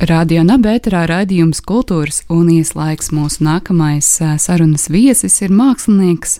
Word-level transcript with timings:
Radio 0.00 0.40
Nabērā 0.40 1.02
raidījums 1.10 1.58
Kultūras 1.68 2.22
un 2.32 2.46
ieslaiks 2.48 3.10
mūsu 3.12 3.42
nākamais 3.44 4.06
sarunas 4.40 4.86
viesis 4.88 5.34
ir 5.44 5.52
mākslinieks 5.52 6.38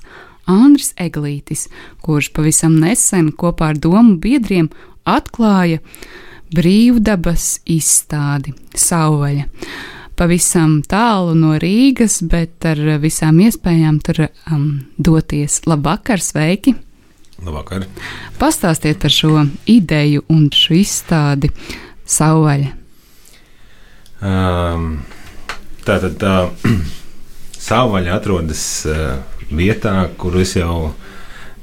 Andris 0.49 0.95
Eglītis, 0.97 1.67
kurš 2.01 2.31
pavisam 2.33 2.79
nesen 2.81 3.29
kopā 3.37 3.75
ar 3.75 3.83
domu 3.85 4.17
biedriem 4.17 4.71
atklāja 5.05 5.83
brīvdabas 6.57 7.61
izstādi 7.69 8.57
Sauvaļa. 8.73 9.45
Pavisam 10.17 10.81
tālu 10.81 11.37
no 11.37 11.53
Rīgas, 11.61 12.23
bet 12.25 12.65
ar 12.65 12.81
visām 13.05 13.45
iespējām 13.45 14.01
tur 14.01 14.25
um, 14.25 14.67
doties. 14.97 15.61
Labvakar, 15.69 16.25
sveiki! 16.25 16.79
Labvakar! 17.45 17.85
Pastāstiet 18.41 19.05
par 19.05 19.13
šo 19.13 19.45
ideju 19.69 20.25
un 20.33 20.49
šo 20.49 20.81
izstādi 20.81 21.53
Sauvaļa. 22.09 22.80
Um, 24.21 25.01
tā 25.87 25.97
tad 26.03 26.19
tā 26.23 26.35
savvaļa 27.61 28.17
atrodas 28.19 28.65
uh, 28.89 29.21
vietā, 29.49 29.95
kur 30.21 30.37
es 30.41 30.57
jau 30.59 30.93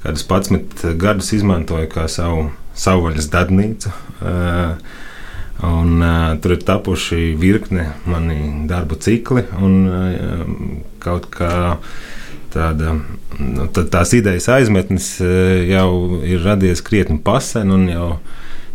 kādus 0.04 0.26
11 0.26 0.96
gadus 0.98 1.34
izmantoju 1.38 1.90
kā 1.92 2.08
savu 2.12 2.50
savvaļas 2.78 3.30
darbnīcu. 3.34 3.92
Uh, 4.22 4.78
un, 5.68 6.02
uh, 6.02 6.34
tur 6.42 6.54
ir 6.58 6.66
tapuši 6.66 7.34
virkne 7.40 7.92
mani 8.10 8.68
darbu 8.70 8.98
cikli 9.02 9.46
un 9.62 9.78
uh, 9.90 10.52
kaut 11.02 11.30
kā 11.34 11.78
tāda, 12.54 12.98
nu, 13.38 13.68
tās 13.74 14.14
idejas 14.18 14.50
aizmetnis 14.54 15.16
uh, 15.22 15.30
jau 15.68 16.22
ir 16.26 16.46
radies 16.46 16.84
krietni 16.86 17.20
pasen 17.22 17.74
un 17.74 17.88
jau 17.90 18.12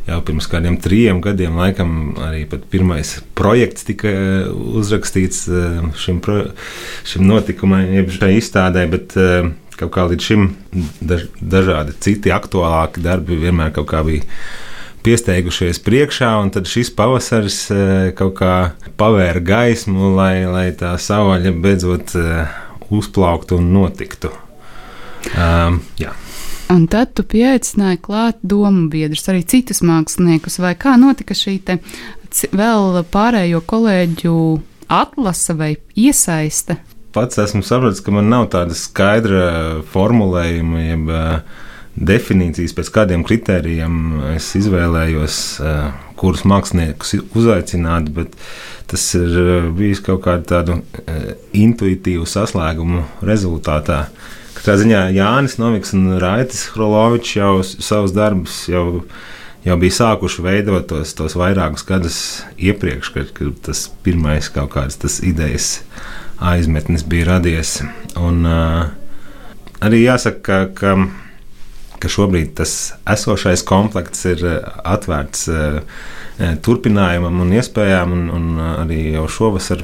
jau 0.07 0.19
pirms 0.27 0.49
kādiem 0.51 0.77
trim 0.83 1.21
gadiem, 1.23 1.57
laikam, 1.59 2.13
arī 2.27 2.45
pirmais 2.73 3.15
projekts 3.39 3.87
tika 3.87 4.11
eh, 4.11 4.51
uzrakstīts 4.81 5.45
eh, 5.49 5.81
šim, 5.99 6.21
pro, 6.25 6.43
šim 7.09 7.27
notikumam, 7.29 7.85
jeb 7.99 8.13
šai 8.19 8.37
izstādē. 8.41 8.87
Bet, 8.93 9.19
eh, 9.19 9.53
Kaut 9.73 9.89
kā 9.95 10.03
līdz 10.05 10.23
šim 10.23 10.43
daž, 11.01 11.23
dažādi 11.41 11.95
citi 12.05 12.31
aktuālāki 12.31 13.01
darbi 13.03 13.39
vienmēr 13.41 13.73
kaut 13.75 13.89
kā 13.91 14.03
bija 14.07 14.21
piesteigušies 15.03 15.81
priekšā, 15.83 16.29
un 16.45 16.53
tad 16.55 16.69
šis 16.71 16.93
pavasaris 16.95 17.57
kaut 18.15 18.37
kā 18.39 18.53
pavēra 19.01 19.43
gaismu, 19.43 20.13
lai, 20.15 20.45
lai 20.45 20.67
tā 20.77 20.93
savaļa 21.01 21.55
beidzot 21.65 22.15
uzplauktu 22.93 23.59
un 23.59 23.73
notiktu. 23.73 24.31
Um, 25.33 25.81
jā. 25.99 26.13
Un 26.73 26.87
tad 26.89 27.11
tu 27.17 27.25
pieaicināji 27.29 28.01
klāt 28.01 28.39
domu 28.41 28.87
biedrus, 28.93 29.27
arī 29.29 29.43
citus 29.45 29.83
māksliniekus, 29.85 30.57
vai 30.63 30.73
kā 30.79 30.95
notika 31.01 31.37
šī 31.37 31.59
te 31.67 31.77
vēl 32.57 33.03
pārējo 33.13 33.61
kolēģu 33.69 34.37
atlase 34.93 35.57
vai 35.59 35.75
iesaiste? 35.99 36.79
Pats 37.13 37.43
esmu 37.43 37.61
sapratis, 37.67 38.01
ka 38.01 38.15
man 38.15 38.31
nav 38.33 38.47
tāda 38.55 38.77
skaidra 38.79 39.45
formulējuma, 39.93 40.85
jeb 40.87 41.13
definīcijas, 41.93 42.73
pēc 42.73 42.89
kādiem 42.95 43.25
kritērijiem 43.29 43.99
es 44.33 44.49
izvēlējos, 44.57 45.41
kurus 46.17 46.47
māksliniekus 46.49 47.19
uzaicināt, 47.37 48.09
bet 48.17 48.39
tas 48.89 49.05
ir 49.19 49.69
bijis 49.77 50.01
kaut 50.05 50.25
kādu 50.25 50.49
tādu 50.55 50.79
intuitīvu 51.53 52.25
saslēgumu 52.29 53.05
rezultātā. 53.29 54.07
Katrā 54.63 54.77
ziņā 54.79 54.99
Jānis 55.11 55.57
Noviks 55.59 55.91
un 55.97 56.21
Raitas 56.23 56.69
Hrolovičs 56.71 57.33
jau 57.35 57.65
savus 57.67 58.13
darbus 58.15 58.61
jau, 58.71 59.01
jau 59.65 59.75
bija 59.81 59.95
sākuši 59.97 60.45
veidot 60.45 60.85
tos, 60.87 61.17
tos 61.19 61.35
vairākus 61.35 61.83
gadus 61.89 62.19
iepriekš, 62.63 63.09
kad, 63.11 63.33
kad 63.35 63.57
tas 63.67 63.89
pirmais 64.07 64.47
kaut 64.55 64.71
kāds 64.77 65.01
tas 65.03 65.17
idejas 65.27 65.81
aizmetnis 66.39 67.03
bija 67.03 67.33
radies. 67.33 67.81
Un, 68.15 68.47
uh, 68.47 68.87
arī 69.83 70.05
jāsaka, 70.05 70.39
ka, 70.47 70.61
ka, 70.79 71.99
ka 71.99 72.13
šobrīd 72.15 72.55
tas 72.61 72.77
esošais 73.17 73.67
komplekts 73.67 74.23
ir 74.31 74.47
atvērts 74.47 75.43
uh, 75.51 76.07
turpinājumam 76.63 77.43
un 77.43 77.51
iespējām, 77.59 78.15
un, 78.15 78.31
un 78.39 78.63
arī 78.77 79.09
jau 79.17 79.27
šovasar 79.41 79.83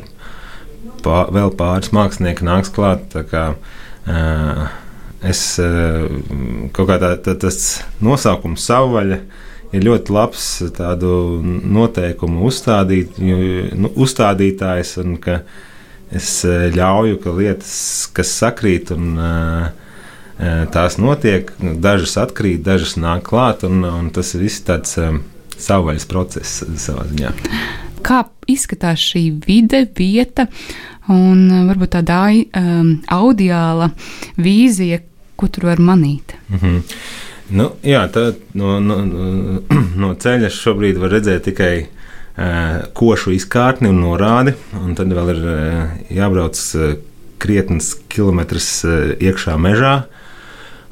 pār, 1.03 1.35
vēl 1.35 1.51
pāris 1.59 1.91
mākslinieki 1.99 2.47
nāks 2.47 2.71
klāt. 2.79 3.19
Kā, 3.35 3.49
Es 5.29 5.41
kaut 6.73 6.87
kā 6.89 6.97
tā, 7.03 7.15
tas 7.27 7.59
nosaukums 8.05 8.65
savvaļa 8.69 9.19
ir 9.75 9.85
ļoti 9.85 10.15
labs 10.15 10.45
tādu 10.77 11.11
noteikumu 11.45 12.47
uzstādīt, 12.49 13.19
nu, 13.21 13.91
uzstādītājs, 13.99 14.95
un 15.03 15.19
es 16.15 16.31
ļauju, 16.47 17.19
ka 17.25 17.35
lietas, 17.37 17.75
kas 18.17 18.33
sakrīt 18.39 18.95
un 18.95 19.19
tās 20.73 20.97
notiek, 21.03 21.51
dažas 21.59 22.17
atkrīt, 22.23 22.63
dažas 22.65 22.95
nāk 23.01 23.27
klāt, 23.29 23.67
un, 23.67 23.83
un 23.85 24.09
tas 24.15 24.33
viss 24.39 24.63
tāds 24.65 24.97
savvaļas 25.59 26.07
process 26.09 26.63
savā 26.79 27.09
ziņā. 27.11 27.35
Kā 28.07 28.23
izskatās 28.49 29.03
šī 29.03 29.25
vide, 29.45 29.83
vieta, 29.99 30.47
un 31.15 31.45
uh, 31.51 31.65
varbūt 31.69 31.95
tāda 31.97 32.25
um, 32.33 32.93
audiāla 33.15 33.91
vīzija, 34.37 35.01
ko 35.39 35.49
tur 35.49 35.71
var 35.71 35.81
manīt. 35.81 36.35
Mm 36.49 36.59
-hmm. 36.59 36.83
Nu, 37.51 37.71
jā, 37.83 38.03
tā, 38.13 38.35
no, 38.55 38.79
no, 38.81 38.97
no 39.97 40.15
ceļa 40.23 40.51
šobrīd 40.53 40.99
var 41.01 41.11
redzēt 41.17 41.47
tikai 41.49 41.87
uh, 41.87 42.85
košu 42.93 43.33
izkārtni 43.33 43.89
un 43.89 44.03
norādi, 44.05 44.53
un 44.85 44.95
tad 44.95 45.13
vēl 45.17 45.33
ir 45.33 45.41
uh, 45.45 45.95
jābrauc 46.11 46.61
uh, 46.77 46.95
krietnes 47.39 47.95
kilometrus 48.09 48.85
uh, 48.85 49.15
iekšā 49.17 49.57
mežā. 49.57 50.03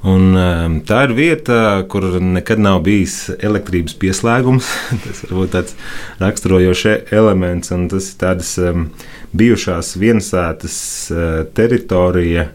Un, 0.07 0.37
um, 0.39 0.75
tā 0.87 1.01
ir 1.09 1.17
vieta, 1.17 1.83
kur 1.91 2.05
nekad 2.23 2.61
nav 2.63 2.85
bijis 2.87 3.25
elektrības 3.35 3.97
pieslēgums. 3.99 4.69
tas 5.05 5.25
var 5.25 5.39
būt 5.41 5.55
tāds 5.57 5.75
raksturojošs 6.23 7.11
elements, 7.17 7.73
un 7.75 7.89
tas 7.91 8.13
ir 8.13 8.21
tāds 8.21 8.53
um, 8.63 8.87
bijušās 9.37 9.97
viensētas 10.01 10.77
eh, 11.11 11.45
teritorija 11.55 12.49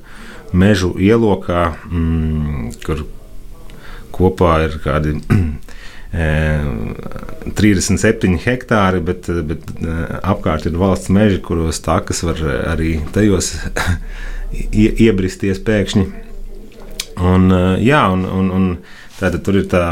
mežu 0.52 0.96
ielokā, 1.00 1.74
mm, 1.88 2.72
kur 2.86 3.06
kopā 4.12 4.64
ir 4.68 4.80
kādi 4.84 5.16
37 6.12 8.36
eh, 8.36 8.42
hektāri, 8.46 9.00
bet, 9.12 9.22
bet 9.48 9.62
eh, 9.80 9.86
apkārt 10.34 10.64
ir 10.68 10.76
valsts 10.80 11.10
meži, 11.14 11.40
kuros 11.44 11.80
takas 11.84 12.20
var 12.28 12.38
arī 12.74 12.92
tajos 13.16 13.48
iebristies 14.72 15.60
pēkšņi. 15.68 16.06
Un, 17.22 17.52
jā, 17.84 18.02
un, 18.10 18.26
un, 18.26 18.50
un 18.56 18.68
tātad 19.20 19.44
tur 19.46 19.60
ir 19.62 19.68
tā 19.70 19.86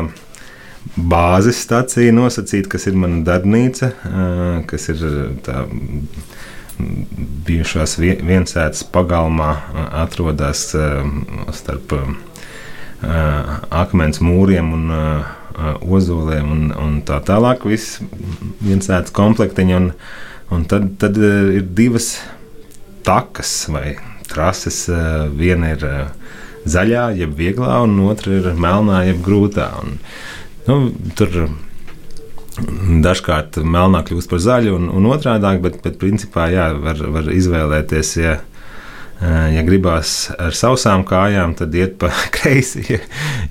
bāzes 0.96 1.60
stacija 1.62 2.14
nosacīta, 2.16 2.72
kas 2.74 2.88
ir 2.90 2.98
mana 2.98 3.22
darbnīca, 3.28 3.92
kas 4.70 4.90
ir 4.94 5.04
tā 5.46 5.66
bijušās 7.48 7.98
viensētas 8.00 8.86
pagalmā 8.94 9.52
atrodas 10.02 10.70
starp 11.56 11.96
akmens 13.04 14.22
mūriem 14.24 14.74
un 14.76 14.94
ozoliem 15.84 16.52
un, 16.56 16.66
un 16.72 17.00
tā 17.08 17.20
tālāk. 17.28 17.68
Viss 17.68 18.00
viensētas 18.64 19.14
komplektiņi, 19.16 19.76
un, 19.76 19.92
un 20.56 20.66
tad, 20.72 20.88
tad 21.02 21.20
ir 21.20 21.68
divas 21.76 22.14
takas 23.08 23.54
vai 23.72 23.98
trases. 24.30 24.86
Viena 25.36 25.76
ir 25.76 25.86
zaļā, 26.72 27.10
jeb 27.20 27.34
vieglā, 27.38 27.82
un 27.86 27.98
otra 28.10 28.38
ir 28.40 28.52
melnā, 28.58 29.04
jeb 29.10 29.24
grūtā. 29.26 29.72
Un, 29.82 29.98
nu, 30.68 30.80
tur 31.20 31.42
Dažkārt 33.04 33.60
melnā 33.64 34.02
kļūst 34.08 34.30
par 34.32 34.42
zaļu 34.44 34.76
un, 34.76 34.88
un 34.92 35.08
otrādi, 35.12 35.52
bet, 35.64 35.80
bet 35.84 36.00
principā 36.02 36.50
jā, 36.52 36.70
var, 36.82 37.02
var 37.16 37.30
izvēlēties. 37.32 38.14
Ja, 38.20 38.34
ja 39.54 39.64
gribās 39.68 40.30
ar 40.40 40.56
sausām 40.56 41.06
kājām, 41.08 41.56
tad 41.60 41.76
iet 41.78 41.98
pa 42.02 42.12
kreisi. 42.36 42.86
Ja, 42.90 43.00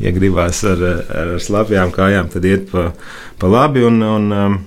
ja 0.03 0.13
gribās 0.17 0.63
ar, 0.69 0.83
ar 1.23 1.35
slapjām 1.43 1.93
kājām, 1.95 2.31
tad 2.33 2.49
iet 2.49 2.69
pa, 2.73 2.91
pa 3.41 3.53
labi. 3.53 3.87
Un, 3.89 4.03
un, 4.05 4.59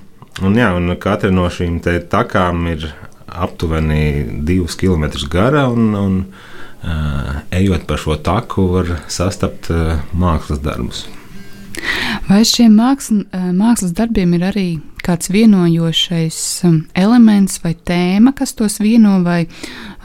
un, 0.42 0.58
jā, 0.58 0.72
un 0.78 0.96
katra 1.02 1.34
no 1.34 1.50
šīm 1.52 1.82
takām 2.10 2.66
ir 2.72 2.90
aptuveni 3.32 4.42
divus 4.48 4.78
kilometrus 4.80 5.28
gara. 5.32 5.68
Un, 5.72 5.92
un, 5.96 6.22
ejot 7.52 7.88
pa 7.88 7.98
šo 7.98 8.16
taku, 8.18 8.68
var 8.76 8.96
sastapt 9.12 9.70
uh, 9.74 10.00
mākslas 10.18 10.62
darbus. 10.64 11.06
Vai 12.28 12.42
šiem 12.48 12.74
māksl, 12.78 13.24
mākslas 13.56 13.94
darbiem 13.98 14.34
ir 14.38 14.44
arī 14.52 14.66
kāds 15.02 15.32
vienojošais 15.34 16.38
elements 16.98 17.58
vai 17.64 17.74
tēma, 17.74 18.34
kas 18.38 18.54
tos 18.58 18.78
vieno, 18.82 19.18
vai, 19.26 19.46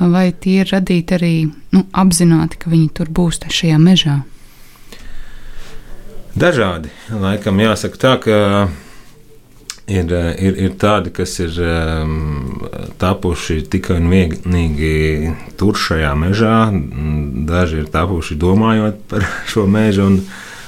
vai 0.00 0.30
tie 0.32 0.62
ir 0.62 0.72
radīti 0.72 1.16
arī 1.18 1.34
nu, 1.74 1.84
apzināti, 1.92 2.60
ka 2.62 2.72
viņi 2.72 2.88
tur 2.96 3.12
būs 3.12 3.42
šajā 3.44 3.78
mežā? 3.82 4.20
Dažādi. 6.36 6.90
Laikam 7.08 7.60
jāsaka 7.62 8.00
tā, 8.00 8.14
ka 8.20 8.36
ir, 9.86 10.12
ir, 10.12 10.58
ir 10.66 10.74
tādi, 10.80 11.12
kas 11.14 11.36
ir 11.42 11.56
um, 11.62 12.66
tapuši 13.00 13.60
tikai 13.70 14.00
un 14.00 14.10
vienīgi 14.10 15.34
tur 15.58 15.78
šajā 15.78 16.12
mežā. 16.18 16.56
Daži 17.48 17.82
ir 17.82 17.90
tapuši 17.94 18.38
domājot 18.40 19.00
par 19.10 19.26
šo 19.52 19.66
mežu, 19.70 20.10
un, 20.10 20.20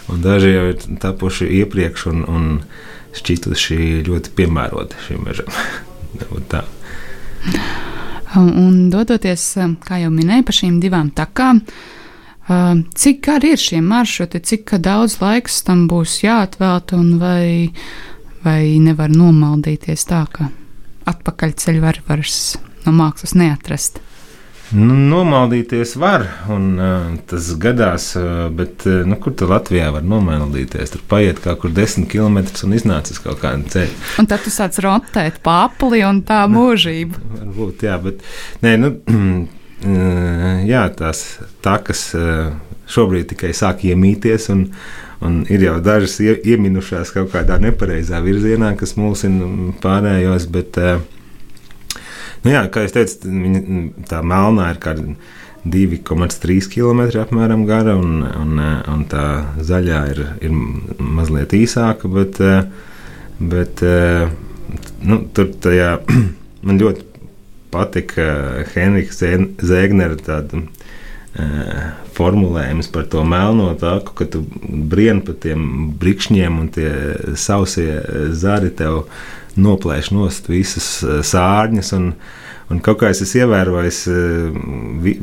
un 0.09 0.25
daži 0.25 0.55
jau 0.55 0.67
ir 0.73 0.89
tapuši 1.03 1.51
iepriekš 1.63 2.09
un, 2.13 2.25
un 2.29 2.49
šķituši 3.19 4.05
ļoti 4.09 4.35
piemēroti 4.39 5.07
šim 5.09 5.27
mežam. 5.27 5.55
un 8.39 8.89
dodoties, 8.93 9.45
kā 9.85 10.03
jau 10.03 10.11
minēju, 10.13 10.45
pa 10.45 10.55
šīm 10.55 10.81
divām 10.83 11.09
takām, 11.17 11.63
uh, 11.63 11.97
Cik 12.95 13.27
gari 13.27 13.51
ir 13.53 13.61
šie 13.61 13.81
maršruti, 13.85 14.41
cik 14.41 14.73
daudz 14.81 15.19
laiks 15.21 15.61
tam 15.67 15.83
būs 15.91 16.23
jāatvēlta, 16.23 16.97
un 16.97 17.19
vai, 17.21 17.69
vai 18.45 18.79
nevar 18.83 19.13
nomaldīties 19.13 20.07
tā, 20.09 20.25
ka 20.33 20.51
atpakaļceļu 21.09 21.83
var 21.83 22.03
vairs 22.09 22.59
no 22.85 22.95
mākslas 22.97 23.35
neatrast? 23.39 24.03
Nu, 24.69 24.93
nomaldīties 24.93 25.95
var, 25.97 26.27
un 26.53 26.65
uh, 26.77 27.05
tas 27.31 27.47
gadās, 27.61 28.11
uh, 28.21 28.51
bet 28.53 28.85
uh, 28.85 28.99
nu, 29.09 29.17
kur 29.17 29.33
tur 29.33 29.49
Latvijā 29.55 29.87
var 29.95 30.05
nomaldīties? 30.05 30.93
Tur 30.93 31.05
paiet 31.09 31.41
kaut 31.41 31.63
kur 31.63 31.73
desmit 31.73 32.11
km 32.13 32.43
un 32.67 32.77
iznācis 32.77 33.23
kaut 33.25 33.41
kāda 33.41 33.65
ceļa. 33.73 33.97
Un 34.21 34.29
tad 34.29 34.45
tu 34.45 34.53
sāc 34.53 34.77
rotēt 34.85 35.41
pāri 35.45 36.03
un 36.05 36.21
tā 36.29 36.43
mūžība. 36.53 37.17
Varbūt, 37.39 37.87
jā, 37.89 37.97
bet 38.05 38.21
nē, 38.67 38.75
nu, 38.83 38.93
jā, 40.75 40.85
tās 41.01 41.25
takas 41.65 42.11
šobrīd 42.93 43.33
tikai 43.33 43.55
sāk 43.57 43.89
iemīties. 43.89 44.51
Un, 44.53 44.67
un 45.25 45.41
ir 45.51 45.65
jau 45.67 45.79
dažas 45.83 46.19
ieminušās 46.23 47.13
kaut 47.15 47.33
kādā 47.33 47.59
nepareizā 47.63 48.21
virzienā, 48.25 48.75
kas 48.79 48.97
mulsina 48.99 49.73
pārējos. 49.83 50.47
Bet, 50.55 50.79
nu 52.45 52.55
jā, 52.55 52.63
kā 52.73 52.87
jau 52.87 52.95
teicu, 52.99 53.33
viņa, 53.33 53.63
tā 54.11 54.23
melnā 54.23 54.71
ir 54.75 54.81
kāda 54.83 55.07
2,3 55.69 56.71
km 56.73 57.03
apmēram 57.21 57.67
gara, 57.69 57.97
un, 57.99 58.23
un, 58.23 58.63
un 58.95 59.05
tā 59.11 59.27
zaļā 59.59 60.03
ir, 60.13 60.25
ir 60.47 60.55
mazliet 60.99 61.55
īsāka. 61.59 62.11
Bet, 62.15 62.39
bet 63.39 63.83
nu, 65.03 65.23
tur 65.35 65.53
tajā 65.67 65.97
man 66.67 66.83
ļoti 66.83 67.07
patika 67.75 68.29
Henrika 68.73 69.13
Zēgnera 69.13 70.17
tāda 70.25 70.63
formulējums 72.19 72.91
par 72.95 73.07
to 73.13 73.23
melno 73.27 73.71
tāku, 73.79 74.15
ka 74.19 74.27
tu 74.33 74.43
brien 74.91 75.23
pa 75.25 75.37
tiem 75.39 75.93
brikšņiem 76.01 76.59
un 76.63 76.69
tie 76.75 76.91
sausie 77.39 78.03
zari 78.37 78.73
tev 78.75 79.07
noplēš 79.59 80.13
nost 80.15 80.51
visas 80.51 80.89
sārņas. 81.31 81.93
Un, 81.97 82.11
un 82.71 82.83
kaut 82.85 83.01
kā 83.03 83.13
es 83.15 83.23
esmu 83.25 83.45
ievērojis, 83.45 84.03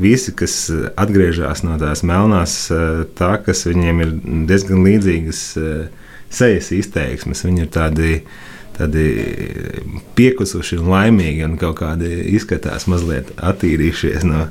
visi, 0.02 0.34
kas 0.36 0.58
atgriežas 0.96 1.64
no 1.66 1.78
tās 1.80 2.04
melnās 2.06 2.58
tākas, 3.18 3.64
viņiem 3.68 4.04
ir 4.04 4.18
diezgan 4.50 4.84
līdzīgas 4.86 5.46
sejas 6.36 6.74
izteiksmes. 6.74 7.46
Viņi 7.46 7.66
ir 7.66 7.72
tādi 7.72 8.12
tādi 8.76 9.06
piekusuši 10.18 10.76
un 10.82 10.90
laimīgi, 10.92 11.44
un 11.46 11.56
kaut 11.60 11.78
kādi 11.80 12.10
izskatās 12.36 12.84
mazliet 12.90 13.32
attīrījušies 13.40 14.26
no 14.28 14.46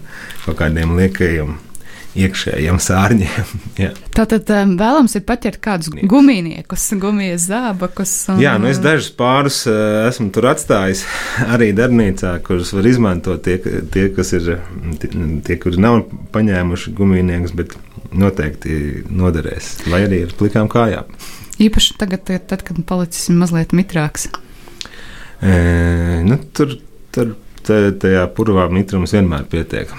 kaut 0.45 0.57
kādiem 0.63 0.95
liekajiem. 0.97 1.55
Iekšējiem 2.15 2.77
sārņiem. 2.79 3.49
Tātad 4.17 4.49
um, 4.55 4.75
vēlams 4.79 5.17
ir 5.17 5.25
paķert 5.27 5.59
kādus 5.63 5.91
gumijniekus, 6.07 6.85
gumijas 7.01 7.47
zābakus. 7.49 8.13
Un... 8.31 8.39
Jā, 8.43 8.55
nu 8.61 8.69
es 8.71 8.79
dažus 8.83 9.11
pārus 9.17 9.61
uh, 9.67 10.05
esmu 10.07 10.29
tur 10.35 10.49
atstājis 10.53 11.03
arī 11.55 11.71
darbnīcā, 11.75 12.37
kurus 12.45 12.73
var 12.75 12.87
izmantot 12.89 13.43
tie, 13.45 13.59
tie 13.91 14.07
kas 14.15 14.31
ir, 14.37 14.55
tie, 15.01 15.11
tie 15.45 15.59
kuri 15.61 15.83
nav 15.83 16.01
paņēmuši 16.35 16.95
gumijniekus, 16.95 17.55
bet 17.57 17.75
noteikti 18.15 19.05
noderēs. 19.11 19.75
Vai 19.91 20.05
arī 20.07 20.23
ar 20.29 20.35
plikām 20.39 20.71
kājām. 20.71 21.11
Īpaši 21.61 21.95
tagad, 21.99 22.27
tad, 22.27 22.63
kad 22.67 22.79
palicis 22.87 23.29
mazliet 23.31 23.75
mitrāks. 23.75 24.27
E, 25.43 25.55
nu, 26.23 26.39
tur 26.55 26.75
tur 27.15 27.35
tajā 27.65 28.25
purvā 28.35 28.67
mitrums 28.73 29.15
vienmēr 29.15 29.47
pietiek. 29.51 29.91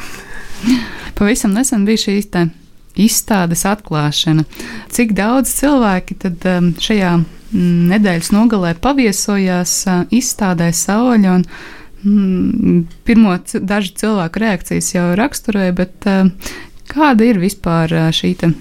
Pavisam 1.17 1.55
nesen 1.57 1.87
bija 1.89 2.05
šī 2.07 2.19
izstādes 2.97 3.65
atklāšana. 3.69 4.45
Cik 4.93 5.17
daudz 5.17 5.53
cilvēki 5.59 6.19
tad 6.21 6.47
šajā 6.81 7.17
nedēļas 7.57 8.31
nogalē 8.35 8.75
paviesojās 8.81 9.79
izstādē 10.13 10.71
Sauļa. 10.77 11.41
Un, 11.41 12.87
pirmo 13.09 13.33
dažu 13.67 13.97
cilvēku 13.99 14.39
reakcijas 14.39 14.93
jau 14.95 15.09
raksturēja, 15.19 15.75
bet 15.75 16.07
Kāda 16.87 17.27
ir 17.27 17.41
vispār 17.43 17.91
šī 18.15 18.33
te, 18.39 18.53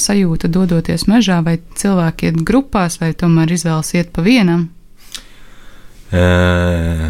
sajūta 0.00 0.50
dodoties 0.50 1.06
mežā, 1.10 1.38
vai 1.46 1.58
cilvēki 1.78 2.30
iet 2.30 2.40
grupās, 2.46 2.98
vai 3.02 3.12
tomēr 3.14 3.54
izvēlas 3.54 3.94
iet 3.94 4.10
pa 4.14 4.24
vienam? 4.26 4.66
Uh, 6.10 7.06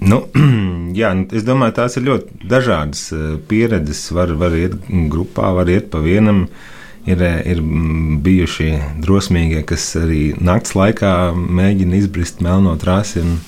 nu, 0.00 0.20
jā, 1.00 1.12
nu, 1.16 1.26
es 1.36 1.46
domāju, 1.46 1.76
tās 1.80 1.96
ir 1.98 2.06
ļoti 2.08 2.50
dažādas 2.50 3.06
pieredzes. 3.50 4.02
Var, 4.16 4.34
var 4.40 4.56
iet 4.56 4.76
grupā, 5.12 5.52
var 5.56 5.70
iet 5.72 5.90
pa 5.92 6.02
vienam. 6.04 6.46
Ir, 7.08 7.22
ir 7.48 7.62
bijuši 8.20 8.74
drosmīgie, 9.00 9.62
kas 9.66 9.86
arī 9.96 10.34
naktas 10.36 10.74
laikā 10.76 11.12
mēģina 11.32 11.96
izbrist 11.96 12.42
melno 12.44 12.74
trasi 12.78 13.22
un 13.22 13.38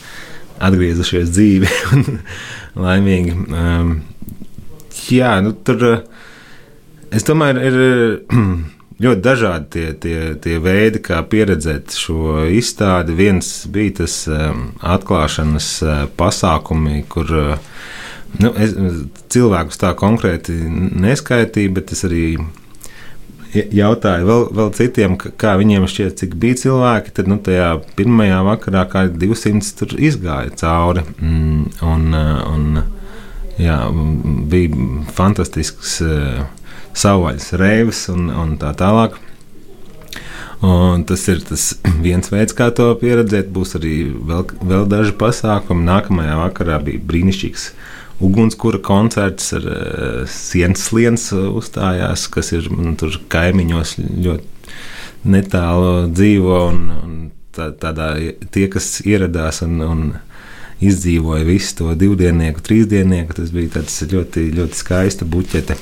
atgriezušies 0.62 1.28
dzīvi 1.34 1.68
un 1.98 2.22
laimīgi. 2.80 3.36
Um, 3.52 3.92
jā, 5.12 5.34
nu, 5.44 5.52
tur 5.52 5.84
es 7.12 7.28
domāju, 7.28 7.60
ir 7.68 7.76
ļoti 9.02 9.22
dažādi 9.24 9.68
tie, 9.72 9.86
tie, 9.98 10.18
tie 10.42 10.58
veidi, 10.62 11.02
kā 11.02 11.20
pieredzēt 11.26 11.94
šo 11.96 12.46
izstādi. 12.52 13.16
Viens 13.18 13.50
bija 13.72 14.02
tas 14.02 14.22
um, 14.30 14.70
atklāšanas 14.78 15.68
uh, 15.84 15.92
pasākumi, 16.18 17.02
kur 17.10 17.30
uh, 17.36 17.70
nu, 18.42 18.52
es, 18.54 18.74
cilvēkus 19.32 19.80
tā 19.82 19.92
konkrēti 19.98 20.56
neskaitīju, 21.02 21.74
bet 21.78 21.94
es 21.96 22.04
arī 22.08 22.26
jautāju 23.52 24.28
vēl, 24.28 24.46
vēl 24.56 24.70
citiem, 24.76 25.18
kā 25.18 25.56
viņiem 25.60 25.84
šķiet, 25.90 26.16
cik 26.22 26.38
bija 26.40 26.60
cilvēki. 26.62 27.12
Tad 27.18 27.28
nu, 27.28 27.36
tajā 27.42 27.74
pirmajā 27.98 28.40
vakarā 28.48 28.86
kā 28.92 29.04
200 29.12 29.76
tur 29.78 29.92
izgāja 29.98 30.54
cauri. 30.62 31.04
Mm, 31.18 31.68
un, 31.84 32.08
uh, 32.16 32.40
un, 32.54 32.82
jā, 33.60 33.78
bija 34.52 35.04
fantastisks 35.12 35.98
uh, 36.06 36.44
savvaļas 36.98 37.52
reivs 37.60 38.06
un, 38.12 38.28
un 38.30 38.56
tā 38.60 38.72
tālāk. 38.78 39.18
Un 40.62 41.02
tas 41.08 41.24
ir 41.32 41.42
tas 41.42 41.72
viens 42.06 42.30
veids, 42.30 42.54
kā 42.54 42.70
to 42.74 42.92
pieredzēt. 43.00 43.50
Būs 43.54 43.76
arī 43.80 43.96
vēl, 44.12 44.46
vēl 44.62 44.86
daži 44.90 45.16
pasākumi. 45.18 45.88
Nākamajā 45.88 46.38
vakarā 46.44 46.78
bija 46.86 47.02
brīnišķīgs 47.10 47.70
ugunskura 48.22 48.78
koncerts 48.78 49.50
ar 49.56 49.64
uh, 49.66 50.30
sienas 50.30 50.84
slienas 50.86 51.24
uzstājās, 51.34 52.28
kas 52.30 52.52
ir 52.54 52.68
nu, 52.70 52.94
tur 52.98 53.16
kaimiņos 53.32 53.96
ļoti 53.98 54.50
netālu 55.32 56.12
dzīvo. 56.14 56.60
Un, 56.70 56.84
un 57.02 57.16
tā, 57.56 57.72
tādā, 57.82 58.14
tie, 58.54 58.68
kas 58.70 59.00
ieradās 59.06 59.62
un, 59.66 59.80
un 59.82 60.04
izdzīvoja 60.82 61.46
visu 61.46 61.76
to 61.78 61.94
divdienieku, 61.98 62.62
trīsdienieku. 62.64 63.36
Tas 63.38 63.52
bija 63.54 63.84
ļoti, 64.14 64.48
ļoti 64.58 64.78
skaista 64.78 65.28
buķete. 65.28 65.78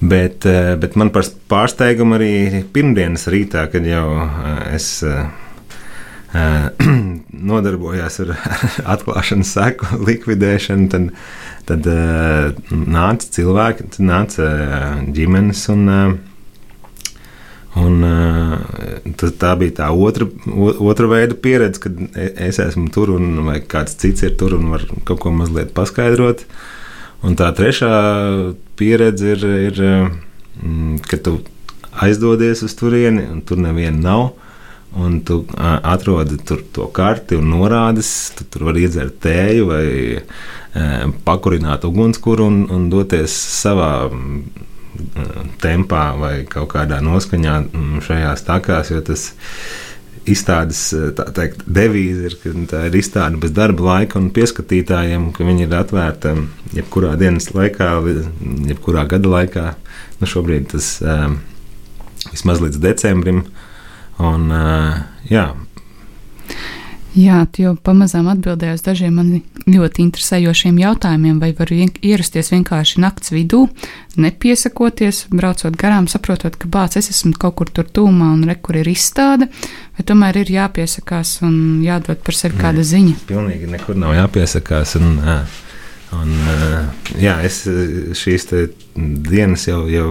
Bet, 0.00 0.44
eh, 0.44 0.74
bet 0.76 0.96
man 1.00 1.08
par 1.12 1.24
pārsteigumu 1.48 2.18
arī 2.18 2.62
pirmdienas 2.72 3.26
rītā, 3.32 3.64
kad 3.72 3.86
jau 3.88 4.04
eh, 4.20 4.74
es 4.76 4.90
uh, 5.06 5.24
nodarbojos 7.50 8.18
ar 8.26 8.32
atklāšanas 8.96 9.52
seku 9.56 9.96
likvidēšanu, 10.08 10.88
tad, 10.92 11.06
tad 11.70 11.88
nāca 12.68 13.30
cilvēki, 13.38 13.86
tad 13.96 14.08
nāca 14.12 14.50
ģimenes 15.16 15.68
un, 15.72 15.92
Un, 17.76 18.00
tā 19.20 19.50
bija 19.60 19.74
tā 19.82 19.86
otra, 19.92 20.24
otra 20.80 21.10
veida 21.10 21.36
pieredze, 21.36 21.82
kad 21.84 21.98
e, 22.16 22.30
es 22.46 22.56
esmu 22.62 22.88
tur 22.88 23.10
un 23.12 23.50
kāds 23.68 23.98
cits 24.00 24.24
ir 24.24 24.32
tur 24.40 24.54
un 24.56 24.70
var 24.72 24.86
kaut 25.04 25.20
ko 25.20 25.32
mazliet 25.36 25.74
paskaidrot. 25.76 26.46
Un 27.20 27.36
tā 27.36 27.50
trešā 27.52 27.90
pieredze 28.76 29.34
ir, 29.34 29.44
ir 29.68 29.82
mm, 29.82 30.98
ka 31.08 31.20
tu 31.22 31.38
aizdodies 32.04 32.62
uz 32.66 32.74
turieni 32.76 33.26
un 33.32 33.40
tur 33.46 33.60
neviena 33.62 34.02
nav. 34.10 34.26
Un 34.96 35.18
tu 35.28 35.42
atrodi 35.58 36.38
tur 36.46 36.62
to 36.72 36.86
karti 36.94 37.36
un 37.36 37.50
norādes. 37.52 38.32
Tu 38.38 38.46
tur 38.48 38.70
var 38.70 38.78
iedzert 38.80 39.18
tēju 39.20 39.66
vai 39.68 39.86
e, 40.16 40.22
pakurināt 41.26 41.84
ugunskura 41.84 42.46
un, 42.46 42.62
un 42.72 42.86
doties 42.88 43.34
savā 43.58 43.90
tempā 45.60 46.04
vai 46.20 46.34
kaut 46.48 46.70
kādā 46.72 47.02
noskaņā 47.04 47.56
mm, 47.66 47.98
šajās 48.06 48.46
takās, 48.46 48.92
jo 48.94 49.02
tas 49.04 49.28
izstādes 50.26 50.80
teikt, 51.36 51.62
devīze 51.66 52.30
ir, 52.30 52.36
ka 52.42 52.52
tā 52.70 52.82
ir 52.88 52.98
izstāde 52.98 53.40
bez 53.42 53.54
darba 53.56 53.86
laika 53.90 54.18
un 54.20 54.30
pieskatītājiem, 54.34 55.30
ka 55.36 55.46
viņi 55.46 55.66
ir 55.66 55.76
atvērta 55.78 56.34
jebkurā 56.76 57.14
dienas 57.20 57.50
laikā, 57.54 57.92
jebkurā 58.72 59.06
gada 59.10 59.32
laikā. 59.36 59.66
Nu, 60.20 60.28
šobrīd 60.30 60.70
tas 60.72 60.96
vismaz 62.32 62.62
līdz 62.64 62.82
decembrim. 62.82 63.44
Un, 64.16 64.48
jā, 65.28 65.50
Jā, 67.16 67.46
jo 67.56 67.72
pamazām 67.80 68.26
atbildēju 68.28 68.76
uz 68.76 68.82
dažiem 68.84 69.14
man 69.16 69.28
ļoti 69.64 70.02
interesējošiem 70.04 70.76
jautājumiem, 70.82 71.38
vai 71.40 71.54
var 71.56 71.70
ierasties 71.72 72.52
vienkārši 72.52 73.00
nakts 73.00 73.32
vidū, 73.32 73.62
nepiesakoties, 74.20 75.22
braucot 75.32 75.78
garām, 75.80 76.10
saprotot, 76.12 76.58
ka 76.60 76.68
bācis 76.68 77.08
es 77.08 77.14
esmu 77.14 77.32
kaut 77.40 77.56
kur 77.56 77.72
tur 77.72 77.88
tūmā 77.88 78.34
un 78.34 78.44
re, 78.48 78.58
kur 78.60 78.76
ir 78.76 78.90
izstāde, 78.92 79.48
vai 79.96 80.04
tomēr 80.04 80.42
ir 80.42 80.52
jāpiesakās 80.58 81.38
un 81.46 81.56
jādod 81.86 82.20
par 82.26 82.36
sevi 82.36 82.60
kāda 82.60 82.84
ziņa? 82.84 83.16
Pilnīgi 83.30 83.72
nekur 83.72 83.96
nav 83.96 84.12
jāpiesakās. 84.18 84.98
Un, 85.00 85.16
Un, 86.16 86.32
jā, 87.20 87.36
es 87.46 87.62
šīs 88.18 88.48
dienas 88.96 89.66
jau, 89.68 89.82
jau 89.90 90.10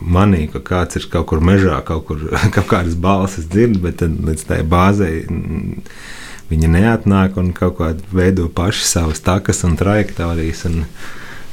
manīju, 0.00 0.52
ka 0.54 0.62
kāds 0.70 1.00
ir 1.00 1.08
kaut 1.12 1.28
kur 1.32 1.42
mežā, 1.44 1.80
kaut, 1.86 2.06
kur, 2.08 2.24
kaut 2.56 2.68
kādas 2.70 2.96
balsis 2.98 3.48
dzird, 3.50 3.80
bet 3.84 4.04
līdz 4.04 4.46
tai 4.48 4.62
bāzei 4.66 5.24
viņi 6.50 6.72
neatnāk 6.74 7.38
un 7.40 7.52
kaut 7.56 7.78
kādā 7.78 8.14
veido 8.14 8.48
paši 8.52 8.86
savas 8.86 9.22
takas 9.24 9.62
un 9.68 9.76
trajektorijas. 9.80 10.64
Un, 10.70 10.84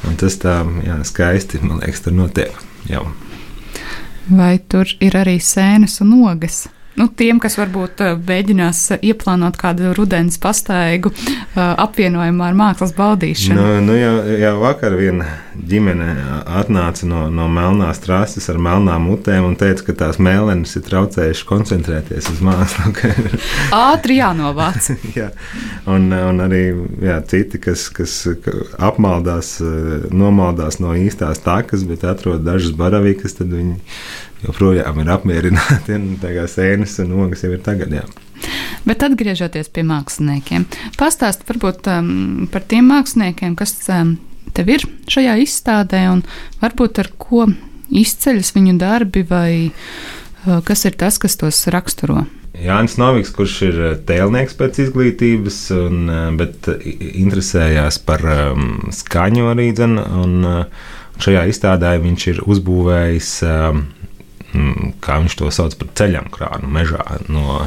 un 0.08 0.18
tas 0.20 0.40
tā 0.42 0.60
jā, 0.86 0.98
skaisti, 1.08 1.62
man 1.64 1.84
liekas, 1.84 2.06
tur 2.06 2.18
notiek. 2.18 2.66
Jau. 2.88 3.06
Vai 4.28 4.58
tur 4.60 4.90
ir 5.04 5.16
arī 5.20 5.38
sēnes 5.44 6.02
un 6.04 6.18
ogas? 6.28 6.66
Nu, 6.98 7.06
tiem, 7.14 7.38
kas 7.38 7.60
varbūt 7.60 8.02
eh, 8.02 8.16
mēģinās 8.18 8.80
eh, 8.96 9.04
ieplānot 9.12 9.58
kādu 9.62 9.92
rudens 9.94 10.40
pastaigu 10.42 11.12
eh, 11.14 11.60
apvienojumā 11.62 12.48
ar 12.50 12.58
mākslas 12.58 12.96
baudīšanu. 12.98 13.58
Nu, 13.58 13.84
nu 13.86 13.98
jau, 14.00 14.14
jau 14.42 14.54
vakar 14.64 14.98
viena 14.98 15.28
ģimene 15.58 16.08
atnāca 16.58 17.06
no, 17.10 17.28
no 17.34 17.46
melnās 17.54 18.02
trases 18.02 18.50
ar 18.50 18.58
melnām 18.62 19.06
mutēm 19.12 19.46
un 19.46 19.54
teica, 19.60 19.86
ka 19.86 19.98
tās 20.02 20.18
mēlenes 20.18 20.74
ir 20.80 20.88
traucējušas 20.90 21.46
koncentrēties 21.46 22.32
uz 22.34 22.42
mākslu. 22.46 22.96
Ātri 23.78 24.18
jānovāc. 24.18 24.90
jā. 25.20 25.30
Un, 25.86 26.10
un 26.10 26.46
arī 26.48 26.64
jā, 27.06 27.20
citi, 27.30 27.62
kas, 27.62 27.92
kas 27.94 28.24
apmaldās, 28.74 29.60
nomaldās 30.10 30.82
no 30.82 30.98
īstās 30.98 31.46
takas, 31.46 31.86
bet 31.86 32.10
atrod 32.10 32.42
dažas 32.48 32.74
baravikas, 32.78 33.38
tad 33.38 33.54
viņi 33.54 33.78
joprojām 34.46 35.02
ir 35.02 35.12
apmierināti. 35.14 35.98
Tā 36.22 36.34
kā 36.36 36.46
sēnes 36.52 36.98
un 37.04 37.16
ogas 37.26 37.44
jau 37.46 37.54
ir 37.56 37.64
tagad. 37.66 37.94
Jā. 37.94 38.06
Bet 38.88 39.04
atgriežoties 39.04 39.72
pie 39.74 39.84
māksliniekiem, 39.88 40.68
pastāstiet 41.00 41.50
varbūt 41.50 41.90
um, 41.92 42.48
par 42.52 42.64
tiem 42.70 42.88
māksliniekiem, 42.92 43.58
kas 43.60 43.74
um, 43.92 44.16
tev 44.56 44.70
ir 44.72 44.86
šajā 45.12 45.36
izstādē, 45.44 46.06
un 46.14 46.24
varbūt 46.62 47.02
ar 47.04 47.12
ko 47.20 47.48
izceļas 47.88 48.54
viņu 48.56 48.78
darbi, 48.80 49.26
vai 49.28 49.52
uh, 49.68 50.60
kas 50.68 50.86
ir 50.88 50.96
tas, 51.00 51.20
kas 51.20 51.36
tos 51.40 51.66
raksturo. 51.74 52.24
Jānis 52.58 52.96
Noviks, 52.98 53.34
kurš 53.36 53.58
ir 53.68 53.82
uh, 53.82 53.98
tēlnieks 54.08 54.56
pēc 54.58 54.80
izglītības, 54.86 55.60
un, 55.76 56.06
uh, 56.08 56.30
bet 56.38 56.70
interesējās 56.78 58.00
par 58.08 58.24
um, 58.24 58.88
skaņu 58.94 59.52
arī. 59.52 59.72
Dzen, 59.76 60.00
un, 60.00 60.40
uh, 60.48 60.88
šajā 61.22 61.44
izstādē 61.52 61.98
viņš 62.02 62.28
ir 62.32 62.42
uzbūvējis 62.46 63.32
um, 63.50 63.84
kā 65.04 65.20
viņš 65.22 65.38
to 65.40 65.52
sauc 65.54 65.76
par 65.80 65.92
ceļam 65.98 66.30
krānu 66.34 66.70
mežā 66.72 67.04
no 67.32 67.64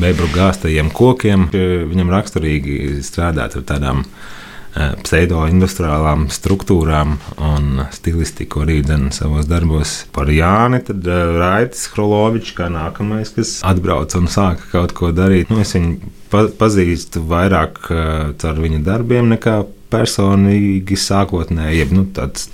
bebru 0.00 0.28
gāztajiem 0.34 0.90
kokiem. 0.94 1.48
Viņam 1.52 2.12
raksturīgi 2.12 3.00
strādāt 3.04 3.56
ar 3.58 3.64
tādām 3.68 4.04
e, 4.04 4.86
pseido-industriālām 5.04 6.28
struktūrām 6.32 7.16
un 7.50 7.82
stilistiku 7.94 8.64
arī 8.64 8.80
savos 9.16 9.48
darbos. 9.50 9.96
Par 10.14 10.30
Jāni 10.32 10.82
tad 10.86 11.06
e, 11.06 11.18
Raitis 11.36 11.88
Krolovičs 11.92 12.54
kā 12.56 12.70
nākamais, 12.72 13.34
kas 13.36 13.58
atbrauca 13.66 14.22
un 14.22 14.30
sāka 14.32 14.70
kaut 14.72 14.96
ko 14.96 15.12
darīt. 15.16 15.52
Nu, 15.52 15.60
es 15.64 15.74
viņu 15.76 16.14
pa 16.32 16.46
pazīstu 16.60 17.24
vairāk 17.28 17.84
e, 17.90 18.00
caur 18.40 18.64
viņa 18.64 18.82
darbiem 18.86 19.30
nekā 19.34 19.60
personīgi 19.90 20.96
sākotnēji, 21.02 21.90
nu, 21.96 22.06
tāds 22.14 22.48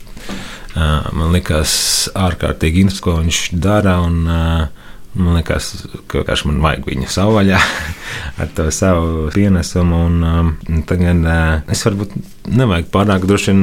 Man 0.77 1.33
liekas, 1.33 1.73
ārkārtīgi 2.13 2.85
interesanti, 2.85 3.05
ko 3.07 3.21
viņš 3.23 3.45
dara. 3.65 4.01
Un, 4.05 4.27
Man 5.17 5.39
liekas, 5.39 5.71
ka 6.11 6.21
vienkārši 6.21 6.49
man 6.51 6.59
vajag 6.61 6.87
viņu 6.91 7.07
savvaļā 7.09 7.59
ar 8.43 8.49
to 8.57 8.67
savu 8.75 9.31
pienesumu. 9.33 10.01
Un, 10.11 10.17
um, 10.29 10.51
tagad 10.89 11.23
es 11.73 11.85
varbūt 11.87 12.13
nevajag 12.53 12.91
pārāk 12.93 13.25
droši 13.29 13.55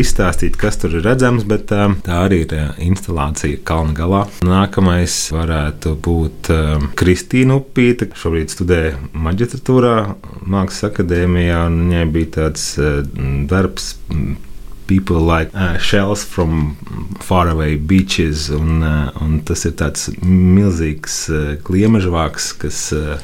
izstāstīt, 0.00 0.58
kas 0.60 0.78
tur 0.80 0.94
ir 0.98 1.04
redzams, 1.06 1.46
bet 1.50 1.66
tā 1.70 1.88
arī 2.20 2.44
ir 2.44 2.54
instalācija 2.86 3.58
kalna 3.66 3.96
galā. 3.96 4.20
Nākamais 4.46 5.16
varētu 5.34 5.96
būt 6.06 6.52
Kristīna 7.00 7.58
Upīta, 7.58 8.06
šobrīd 8.22 8.54
studē 8.54 8.80
maģistratūrā 9.10 9.96
Mākslas 10.46 10.92
akadēmijā. 10.92 11.64
Viņai 11.74 12.06
bija 12.14 12.30
tāds 12.38 12.70
darbs 13.50 13.96
people 14.90 15.20
like 15.20 15.54
uh, 15.54 15.78
shells 15.78 16.24
from 16.24 16.76
faraway 17.20 17.76
beaches. 17.76 18.50
Un, 18.50 18.82
uh, 18.82 19.10
un 19.22 19.38
tas 19.46 19.62
ir 19.68 19.76
tāds 19.78 20.08
milzīgs 20.18 21.22
uh, 21.30 21.52
gliemežvāks, 21.66 22.50
kas 22.58 22.80
uh, 22.96 23.20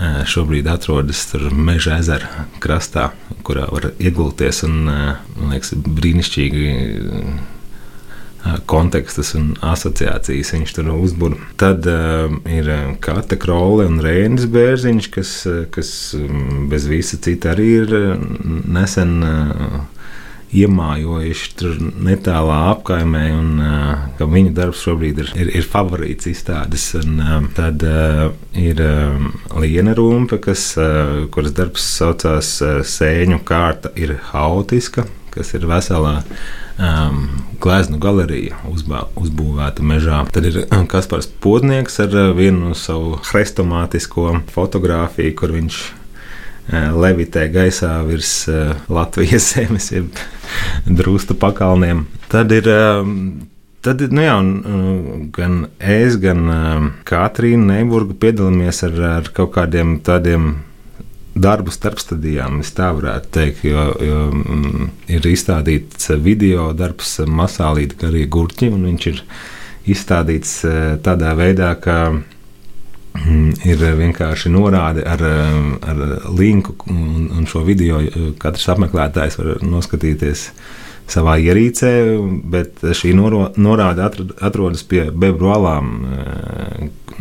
uh, 0.00 0.22
šobrīd 0.24 0.70
atrodas 0.72 1.26
meža 1.52 1.98
ezera 2.00 2.46
krastā, 2.64 3.10
kurā 3.44 3.66
var 3.72 3.90
iegulties 3.98 4.62
un, 4.64 4.86
uh, 4.88 5.12
man 5.36 5.52
liekas, 5.52 5.76
brīnišķīgi. 5.76 6.72
Uh, 7.02 7.36
kontekstus 8.70 9.32
un 9.34 9.56
asociācijas 9.66 10.52
viņš 10.54 10.72
tur 10.76 10.92
uzbūr. 10.94 11.32
Tad 11.58 11.82
uh, 11.90 12.30
ir 12.46 12.70
Kata 13.02 13.34
Krole 13.42 13.88
un 13.90 13.98
Rēnis 14.04 14.46
Bērziņš, 14.54 15.08
kas, 15.10 15.32
kas 15.74 15.90
bez 16.70 16.86
visa 16.86 17.18
cita 17.26 17.50
arī 17.56 17.66
ir 17.80 17.94
nesen 18.70 19.16
uh, 19.26 19.80
iemājojuši 20.62 21.52
tur 21.58 21.76
netālā 21.80 22.58
apkaimē, 22.72 23.24
un 23.36 23.62
uh, 23.62 24.26
viņa 24.36 24.54
darbs 24.56 24.84
šobrīd 24.86 25.22
ir, 25.22 25.32
ir, 25.44 25.52
ir 25.60 25.68
favorīts 25.68 26.30
izstādes. 26.30 26.88
Un, 27.00 27.20
tad 27.56 27.82
ir 28.56 28.82
Liena 29.56 29.96
Rumpe, 29.96 30.40
kas, 30.42 30.68
kuras 31.34 31.56
darbs 31.56 31.86
saucās 31.96 32.56
Sēņu 32.96 33.42
kārta 33.46 33.92
ir 33.98 34.16
haotiska, 34.32 35.06
kas 35.34 35.52
ir 35.56 35.68
veselā. 35.68 36.20
Um, 36.76 37.22
gleznu 37.56 37.96
galerija 37.96 38.58
uzbā, 38.68 39.06
uzbūvēta 39.16 39.84
mežā. 39.86 40.18
Tad 40.28 40.44
ir 40.50 40.58
Kaspars 40.92 41.28
Podnieks 41.40 41.96
ar 42.04 42.12
vienu 42.36 42.74
savu 42.76 43.14
hrestomātisko 43.24 44.42
fotografiju, 44.52 45.36
kur 45.38 45.54
viņš 45.56 45.78
levitē 46.96 47.46
gaisā 47.54 47.92
virs 48.06 48.32
Latvijas 48.90 49.52
zemes, 49.54 49.90
jeb 49.94 50.10
drūsta 50.86 51.36
pakalniem. 51.38 52.06
Tad 52.32 52.52
ir. 52.54 52.68
Eh, 52.70 53.10
tad, 53.86 54.02
nu 54.10 54.24
jā, 54.24 54.36
un, 54.42 55.28
gan 55.34 55.66
es, 55.78 56.18
gan 56.22 56.46
Katrīna 57.06 57.76
Neiburga 57.76 58.16
piedalāmies 58.26 58.82
ar, 58.86 58.96
ar 59.20 59.28
kaut 59.34 59.54
kādiem 59.54 60.00
tādiem 60.06 60.56
darbu 61.36 61.70
starpstadijām, 61.70 62.62
es 62.64 62.72
tā 62.74 62.88
varētu 62.96 63.30
teikt, 63.36 63.64
jo, 63.68 63.82
jo 64.00 64.20
mm, 64.32 64.86
ir 65.12 65.28
izstādīts 65.28 66.08
video 66.24 66.70
darbs 66.76 67.18
Masālīta 67.28 67.98
Garīgi 68.06 68.30
Gurķi, 68.32 68.70
un 68.72 68.88
viņš 68.88 69.08
ir 69.12 69.20
izstādīts 69.92 70.54
tādā 71.04 71.34
veidā, 71.38 71.74
ka 71.78 71.98
ir 73.70 73.84
vienkārši 74.00 74.52
norāde 74.52 75.04
ar, 75.06 75.22
ar 75.90 76.02
linku, 76.36 76.76
un, 76.90 77.30
un 77.36 77.46
šo 77.48 77.64
video 77.66 78.00
katrs 78.40 78.68
apmeklētājs 78.74 79.38
var 79.40 79.64
noskatīties 79.64 80.50
savā 81.06 81.36
ierīcē, 81.38 81.92
bet 82.50 82.82
šī 82.98 83.12
noro, 83.14 83.46
norāde 83.62 84.02
atrodas 84.02 84.82
pie 84.88 85.06
bebru 85.14 85.52
alām, 85.54 85.92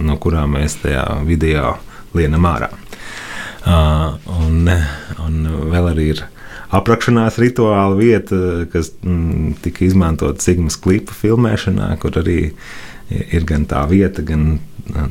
no 0.01 0.17
kurām 0.21 0.57
mēs 0.57 0.79
tajā 0.81 1.05
video 1.27 1.75
lienam 2.17 2.47
ārā. 2.49 2.71
Un, 3.65 4.65
un 5.21 5.37
vēl 5.69 5.91
arī 5.91 6.09
ir 6.15 6.23
aprakšanās 6.75 7.37
rituāla 7.41 7.95
vieta, 7.97 8.37
kas 8.71 8.91
mm, 9.05 9.55
tika 9.63 9.85
izmantota 9.85 10.43
Sigmas 10.43 10.77
klipa 10.81 11.15
filmēšanā, 11.15 11.93
kur 12.01 12.17
arī 12.21 12.39
ir 12.49 12.75
gan 13.45 13.65
tā 13.69 13.83
vieta, 13.89 14.23
gan 14.25 14.59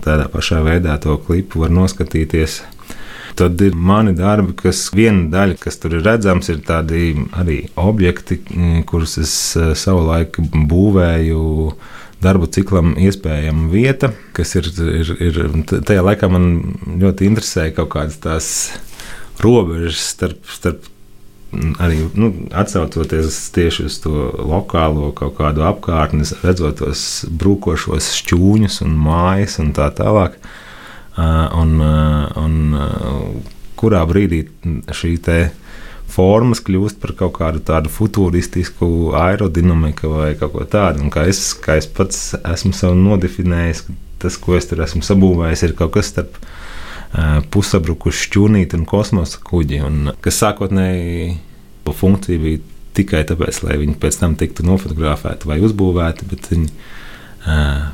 tādā 0.05 0.29
pašā 0.31 0.63
veidā 0.65 0.97
to 1.03 1.17
klipu 1.27 1.65
var 1.65 1.75
noskatīties. 1.75 2.63
Tad 3.35 3.59
ir 3.67 3.75
mani 3.75 4.13
darbi, 4.15 4.53
kas 4.55 4.87
viena 4.95 5.27
daļa, 5.33 5.59
kas 5.59 5.81
tur 5.83 5.97
ir 5.97 6.05
redzams, 6.07 6.49
ir 6.53 6.61
tādi 6.67 7.17
arī 7.35 7.65
objekti, 7.81 8.39
kurus 8.87 9.17
es 9.19 9.35
savulaik 9.81 10.39
būvēju 10.55 11.43
darbu 12.23 12.49
ciklam 12.55 12.95
iespējama 13.01 13.67
vieta, 13.73 14.13
kas 14.37 14.55
ir, 14.61 14.71
ir, 15.03 15.11
ir 15.19 15.41
tajā 15.67 16.05
laikā 16.07 16.31
man 16.31 16.47
ļoti 17.03 17.27
interesēja 17.27 17.75
kaut 17.81 17.91
kādas 17.97 18.21
tās 18.23 18.49
robežas 19.43 19.99
starp, 20.15 20.47
starp 20.55 20.87
arī 21.83 22.05
nu, 22.19 22.31
atcaucoties 22.55 23.39
tieši 23.55 23.87
uz 23.89 23.99
to 24.05 24.29
lokālo 24.39 25.11
kaut 25.17 25.37
kādu 25.39 25.65
apkārtni, 25.69 26.27
redzot 26.45 26.81
tos 26.83 27.25
brūkošos 27.31 28.13
šķūņus 28.21 28.81
un 28.87 28.95
mājas 29.07 29.59
un 29.63 29.73
tā 29.77 29.91
tālāk. 29.95 30.39
Un, 31.15 31.77
un 31.79 32.55
kurā 33.79 34.01
brīdī 34.09 34.41
šī 34.91 35.15
formas 36.15 36.61
kļūst 36.65 37.01
par 37.03 37.15
kaut 37.19 37.37
kādu 37.39 37.63
tādu 37.65 37.91
futuristisku 37.93 39.15
aerodinamiku 39.19 40.13
vai 40.13 40.33
kaut 40.39 40.55
ko 40.55 40.67
tādu. 40.69 41.03
Un 41.05 41.13
kā 41.15 41.27
es, 41.31 41.41
kā 41.59 41.79
es 41.81 41.89
pats 41.91 42.35
esmu 42.39 42.75
sev 42.77 42.95
nodefinējis, 42.99 43.85
tas, 44.23 44.39
ko 44.41 44.59
es 44.59 44.69
tur 44.71 44.85
esmu 44.85 45.03
sabūvējis, 45.07 45.65
ir 45.67 45.77
kaut 45.79 45.95
kas 45.97 46.13
starp 46.13 46.39
pusabrukuši 47.55 48.29
šķūnīti 48.29 48.79
un 48.79 48.87
kosmosa 48.89 49.41
kuģi, 49.45 49.81
un, 49.87 50.13
kas 50.25 50.41
sākotnēji 50.43 51.37
funkcija 51.95 52.41
bija 52.43 52.63
tikai 52.95 53.23
tāpēc, 53.29 53.61
lai 53.67 53.79
viņi 53.83 53.97
pēc 54.03 54.19
tam 54.21 54.35
tiktu 54.39 54.67
nofotografēti 54.67 55.49
vai 55.51 55.61
uzbūvēti, 55.63 56.27
bet 56.31 56.51
viņi, 56.51 56.69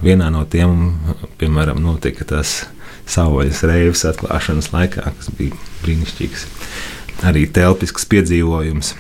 vienā 0.05 0.31
no 0.33 0.45
tiem, 0.49 0.95
piemēram, 1.41 1.81
notika 1.85 2.27
tas 2.29 2.62
savvaļas 3.11 3.62
reivas 3.69 4.07
atklāšanas 4.09 4.71
laikā, 4.73 5.12
kas 5.19 5.31
bija 5.37 5.57
brīnišķīgs, 5.85 6.47
arī 7.29 7.47
telpisks 7.50 8.07
piedzīvojums. 8.11 8.95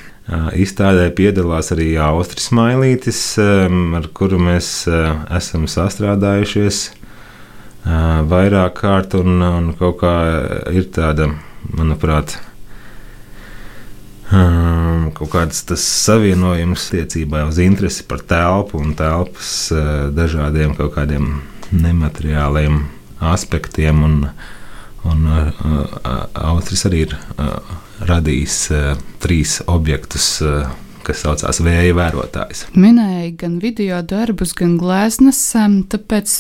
Izstādē 0.60 1.08
piedalās 1.16 1.72
arī 1.74 1.94
Austris 1.98 2.52
Mailītis, 2.54 3.22
ar 3.40 4.06
kuru 4.14 4.38
mēs 4.42 4.84
esam 4.86 5.66
sastrādājušies 5.70 6.90
vairāk 7.84 8.80
kārt, 8.82 9.14
un, 9.16 9.40
un 9.40 9.72
kaut 9.78 10.00
kā 10.02 10.14
ir 10.74 10.88
tāda, 10.92 11.30
manuprāt, 11.76 12.36
kaut 14.30 15.30
kāds 15.32 15.64
tas 15.66 15.82
savienojums 15.82 16.86
attiecībā 16.90 17.46
uz 17.48 17.58
interesi 17.62 18.04
par 18.06 18.22
telpu 18.22 18.78
un 18.78 18.94
telpas 18.98 19.72
dažādiem 20.14 20.76
kaut 20.78 20.94
kādiem 20.94 21.40
nemateriāliem 21.70 22.84
aspektiem. 23.32 24.04
Un, 24.06 24.20
un 25.08 25.26
Austris 26.34 26.86
arī 26.86 27.06
ir 27.08 27.16
radījis 28.06 28.60
trīs 29.20 29.58
objektus 29.66 30.38
kas 31.10 31.24
saucās 31.24 31.60
Vēja 31.64 31.94
vērotājs. 31.98 32.64
Minēja 32.78 33.30
gan 33.42 33.58
video 33.62 34.00
darbus, 34.06 34.54
gan 34.56 34.76
gleznas, 34.80 35.40
tāpēc 35.92 36.32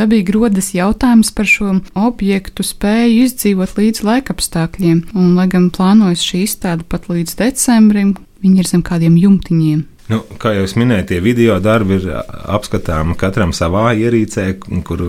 dabīgi 0.00 0.36
rodas 0.36 0.72
jautājums 0.76 1.32
par 1.34 1.48
šo 1.48 1.78
objektu 1.98 2.66
spēju 2.66 3.24
izdzīvot 3.26 3.78
līdz 3.80 4.04
laikapstākļiem. 4.06 5.06
Un, 5.16 5.32
lai 5.38 5.48
gan 5.50 5.70
plānojas 5.74 6.24
šī 6.26 6.44
izstāde 6.46 6.86
pat 6.88 7.08
līdz 7.10 7.38
decembrim, 7.40 8.14
viņi 8.44 8.62
ir 8.62 8.70
zem 8.70 8.84
kādiem 8.86 9.16
jumtiņiem. 9.20 9.86
Nu, 10.10 10.24
kā 10.42 10.56
jau 10.56 10.64
minēju, 10.80 11.06
tie 11.06 11.20
video 11.22 11.60
darbi 11.62 12.00
ir 12.00 12.08
apskatāmi 12.10 13.14
katram 13.18 13.52
savā 13.54 13.92
ierīcē, 13.94 14.46
kur 14.86 15.04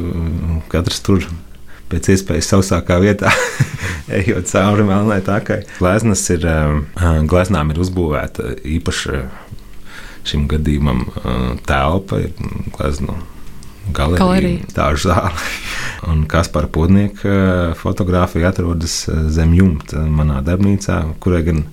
katrs 0.70 1.02
tur 1.02 1.26
pēc 1.92 2.12
iespējas 2.16 2.52
sausākā 2.54 3.00
vietā, 3.04 3.32
ejot 4.22 4.50
cauri 4.52 4.88
melnai 4.88 5.22
takai. 5.26 5.62
Gleznas 5.80 6.24
ir, 6.34 6.48
gleznām 7.30 7.74
ir 7.74 7.82
uzbūvēta 7.84 8.56
īpaša 8.78 9.26
šim 10.28 10.48
gadījumam 10.50 11.06
telpa, 11.68 12.22
ir 12.22 12.34
gleznu 12.76 13.18
galerija, 13.94 14.26
galerija. 14.26 14.68
tāžu 14.76 15.10
zāle. 15.10 15.48
Un 16.10 16.26
Kaspar 16.30 16.68
Podnieka 16.74 17.74
fotografija 17.78 18.50
atrodas 18.50 19.04
zem 19.30 19.54
jumta 19.58 20.06
manā 20.10 20.42
darbnīcā, 20.46 21.02
kurai 21.22 21.44
gan 21.46 21.66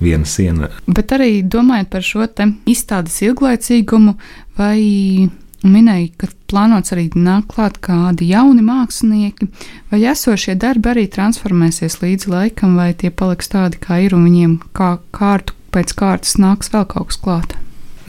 viena 0.00 0.28
siena. 0.28 0.70
Bet 0.86 1.12
arī 1.16 1.42
domājot 1.42 1.90
par 1.92 2.06
šo 2.06 2.26
izstādes 2.70 3.18
ilglaicīgumu, 3.26 4.14
vai 4.58 5.28
minēja, 5.66 6.08
ka 6.20 6.30
plānots 6.50 6.92
arī 6.94 7.08
nāk 7.16 7.48
klāt 7.54 7.78
kādi 7.84 8.30
jauni 8.30 8.62
mākslinieki, 8.64 9.48
vai 9.90 10.02
esošie 10.12 10.56
darbi 10.60 10.92
arī 10.92 11.06
transformēsies 11.10 12.00
līdz 12.02 12.28
laikam, 12.30 12.76
vai 12.78 12.92
tie 12.94 13.10
paliks 13.10 13.50
tādi, 13.52 13.80
kā 13.82 14.00
ir, 14.04 14.16
un 14.16 14.26
viņiem 14.28 14.58
kā 14.76 14.96
kārtu 15.14 15.56
pēc 15.74 15.94
kārtas 15.98 16.38
nāks 16.40 16.72
vēl 16.72 16.86
kaut 16.88 17.10
kas 17.10 17.22
klāt. 17.22 17.56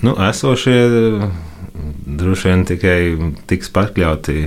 Nu, 0.06 0.14
esošie 0.30 0.78
droši 2.20 2.48
vien 2.48 2.66
tikai 2.68 3.00
tiks 3.50 3.72
pakļauti 3.76 4.46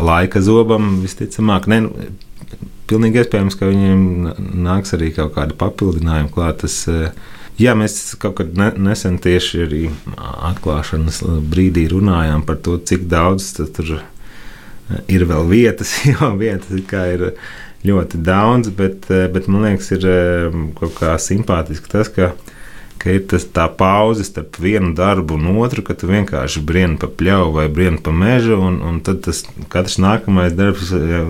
laika 0.00 0.42
zobam, 0.44 0.98
visticamāk. 1.04 1.68
Ne, 1.70 1.80
nu, 1.86 2.10
pilnīgi 2.90 3.22
iespējams, 3.22 3.56
ka 3.56 3.68
viņiem 3.70 4.02
nāks 4.66 4.96
arī 4.96 5.12
kaut 5.16 5.34
kādi 5.36 5.56
papildinājumi 5.60 6.32
klāt. 6.34 6.60
Tas, 6.64 6.82
uh, 6.90 7.12
Jā, 7.60 7.74
mēs 7.76 8.14
kaut 8.20 8.38
kad 8.38 8.54
ne, 8.56 8.70
nesen 8.80 9.18
tieši 9.20 9.64
arī 9.66 9.80
atklāšanas 10.16 11.20
brīdī 11.50 11.84
runājām 11.92 12.44
par 12.48 12.56
to, 12.64 12.78
cik 12.88 13.04
daudz 13.10 13.50
tur 13.58 13.98
ir 15.10 15.26
vēl 15.28 15.50
vietas, 15.50 15.92
jo 16.08 16.30
vietas 16.40 16.72
ir 17.12 17.26
ļoti 17.84 18.20
daudz, 18.24 18.72
bet, 18.76 19.08
bet 19.08 19.48
man 19.48 19.66
liekas, 19.66 19.90
ir 19.96 20.06
kaut 20.78 20.96
kā 20.96 21.12
simpātiski 21.20 21.92
tas, 21.92 22.08
ka, 22.12 22.30
ka 23.00 23.12
ir 23.12 23.26
tas 23.28 23.44
tā 23.44 23.66
pauze 23.72 24.24
starp 24.24 24.56
vienu 24.60 24.94
darbu 24.96 25.36
un 25.36 25.60
otru, 25.60 25.84
ka 25.84 25.96
tu 25.96 26.08
vienkārši 26.08 26.64
brieni 26.64 26.96
pa 27.00 27.12
pļauju 27.12 27.52
vai 27.58 27.68
brieni 27.72 28.00
pa 28.04 28.12
mežu, 28.12 28.56
un, 28.56 28.80
un 28.88 29.02
tad 29.04 29.20
tas 29.28 29.44
katrs 29.68 30.00
nākamais 30.00 30.56
darbs 30.56 30.94
jau 30.96 31.26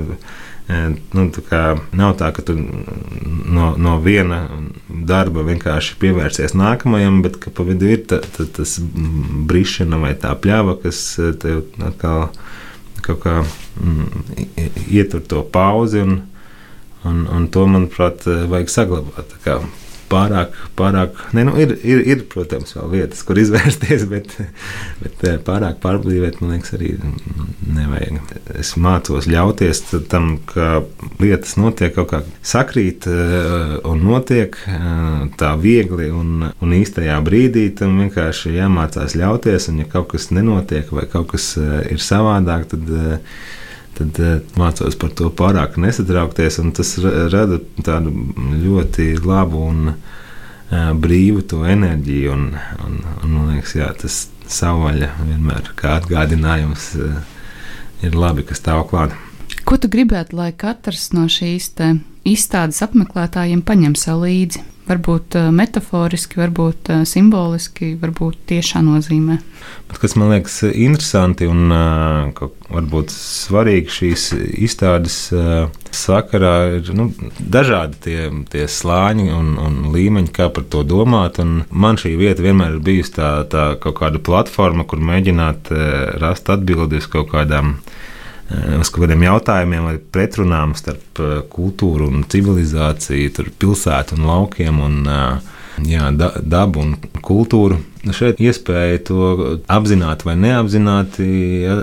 Nu, 0.70 1.24
tā 1.34 1.62
nav 1.96 2.12
tā, 2.20 2.30
ka 2.34 2.44
tu 2.46 2.54
no, 2.54 3.72
no 3.74 3.96
viena 4.04 4.44
darba 5.06 5.44
vienkārši 5.46 5.96
pievērsies 6.00 6.54
nākamajam, 6.58 7.20
bet 7.24 7.38
ka 7.42 7.52
pa 7.54 7.64
vidu 7.66 7.90
ir 7.90 8.04
ta, 8.10 8.20
ta, 8.36 8.46
tas 8.58 8.76
brīšana 9.50 10.00
vai 10.02 10.14
tā 10.18 10.32
pļāva, 10.36 10.76
kas 10.82 11.02
tev 11.42 11.64
atkal 11.86 12.30
kaut 13.00 13.22
kā 13.24 13.36
mm, 13.42 14.24
ietur 14.88 15.24
to 15.26 15.44
pauzi. 15.52 16.04
Un, 16.04 16.18
un, 17.08 17.22
un 17.32 17.48
to, 17.52 17.64
manuprāt, 17.70 18.26
vajag 18.26 18.72
saglabāt 18.72 19.36
pārāk, 20.10 20.54
pārāk 20.78 21.18
ne, 21.36 21.44
nu, 21.46 21.54
ir, 21.60 21.74
ir, 21.86 22.02
ir, 22.12 22.24
protams, 22.30 22.74
vēl 22.76 22.90
vietas, 22.94 23.22
kur 23.26 23.38
izvērsties, 23.40 24.06
bet, 24.12 24.34
bet 25.02 25.24
eh, 25.28 25.38
pārāk 25.46 25.80
pārblīvēt, 25.84 26.40
man 26.42 26.54
liekas, 26.56 26.74
arī 26.78 26.94
nevajag. 27.70 28.18
Es 28.60 28.74
mācos 28.80 29.28
ļauties 29.30 29.84
tam, 30.10 30.32
ka 30.50 30.82
lietas 31.22 31.56
notiek 31.60 31.94
kaut 31.96 32.10
kā 32.12 32.22
sakrīt 32.42 33.08
eh, 33.10 33.76
un 33.88 34.04
notiek 34.06 34.58
eh, 34.66 34.82
tā 35.40 35.54
viegli 35.60 36.10
un, 36.14 36.50
un 36.50 36.76
īstajā 36.80 37.20
brīdī 37.26 37.68
tam 37.78 37.98
vienkārši 38.04 38.56
jāmācās 38.58 39.16
ļauties, 39.18 39.70
un 39.72 39.84
ja 39.84 39.88
kaut 39.90 40.10
kas 40.14 40.30
nenotiek 40.34 40.90
vai 40.94 41.06
kaut 41.10 41.32
kas 41.34 41.52
ir 41.60 42.02
savādāk, 42.02 42.68
tad 42.72 42.92
tad 43.98 44.20
uh, 44.22 44.36
mācos 44.60 44.96
par 45.00 45.14
to 45.16 45.30
pārāk 45.34 45.78
nesatraukties. 45.80 46.60
Tas 46.76 46.94
rada 47.32 47.60
tādu 47.86 48.12
ļoti 48.64 49.12
labu 49.24 49.64
un 49.70 49.92
uh, 49.92 50.92
brīvu 50.96 51.44
to 51.50 51.64
enerģiju. 51.68 52.36
Un, 52.36 52.46
un, 52.86 53.00
un, 53.22 53.34
man 53.34 53.54
liekas, 53.54 53.76
jā, 53.78 53.90
tas 54.00 54.22
savvaļa 54.50 55.12
vienmēr 55.24 55.72
kā 55.78 55.98
atgādinājums 56.00 56.92
uh, 56.98 57.18
ir 58.06 58.16
labi, 58.16 58.46
kas 58.48 58.62
stāv 58.62 58.86
klāt. 58.90 59.16
Ko 59.66 59.76
tu 59.78 59.90
gribētu, 59.92 60.38
lai 60.38 60.50
katrs 60.56 61.10
no 61.14 61.26
šīs 61.30 61.72
izstādes 62.26 62.80
apmeklētājiem 62.86 63.62
paņem 63.66 63.96
sev 63.98 64.24
līdzi? 64.24 64.64
Varbūt 64.90 65.38
metaforiski, 65.54 66.40
varbūt 66.40 66.90
simboliski, 67.08 67.94
varbūt 68.00 68.42
tiešā 68.50 68.82
nozīmē. 68.84 69.38
Bet 69.90 70.00
kas 70.02 70.16
man 70.18 70.32
liekas 70.34 70.60
interesanti 70.70 71.48
un 71.50 71.70
varbūt 72.70 73.12
svarīgi 73.14 73.94
šīs 73.96 74.26
izstādes 74.66 75.18
sakarā, 75.94 76.54
ir 76.78 76.92
nu, 76.96 77.08
dažādi 77.40 78.00
tie, 78.06 78.18
tie 78.52 78.66
slāņi 78.70 79.30
un, 79.34 79.54
un 79.58 79.80
līmeņi, 79.94 80.32
kā 80.34 80.50
par 80.54 80.66
to 80.70 80.84
domāt. 80.86 81.40
Un 81.42 81.64
man 81.70 81.98
šī 82.00 82.14
vieta 82.20 82.44
vienmēr 82.44 82.76
ir 82.76 82.84
bijusi 82.86 83.16
tā, 83.18 83.32
tā 83.50 83.66
kaut 83.82 83.98
kāda 84.02 84.22
platforma, 84.22 84.86
kur 84.88 85.02
mēģināt 85.02 85.72
rast 86.22 86.50
atbildi 86.52 87.02
uz 87.02 87.10
kaut 87.10 87.32
kādām 87.34 87.78
uz 88.80 88.90
kaut 88.90 89.04
kādiem 89.04 89.26
jautājumiem 89.28 89.86
vai 89.86 89.96
pretrunām 90.00 90.74
starp 90.78 91.22
kultūru 91.52 92.10
un 92.10 92.26
civilizāciju, 92.30 93.50
pilsētu 93.60 94.18
un 94.18 94.28
laukiem. 94.30 94.82
Un, 94.86 95.00
jā, 95.86 96.10
da, 96.16 96.32
dabu 96.42 96.82
un 96.82 96.96
kultūru. 97.24 97.78
Šeit 98.16 98.38
iespēja 98.40 99.00
to 99.04 99.24
apzināti 99.68 100.24
vai 100.24 100.34
neapzināti 100.40 101.26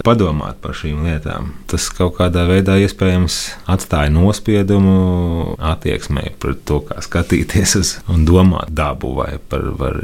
padomāt 0.06 0.58
par 0.64 0.74
šīm 0.78 1.04
lietām. 1.06 1.52
Tas 1.70 1.92
kaut 1.94 2.16
kādā 2.18 2.48
veidā 2.50 2.80
iespējams 2.82 3.38
atstāja 3.70 4.10
nospiedumu 4.16 5.58
attieksmē 5.62 6.32
pret 6.42 6.64
to, 6.66 6.82
kā 6.90 7.04
skatīties 7.06 7.78
uz 7.78 7.94
un 8.10 8.26
domāt 8.26 8.74
dabu 8.74 9.14
vai 9.20 9.36
par, 9.38 9.70
par 9.78 10.02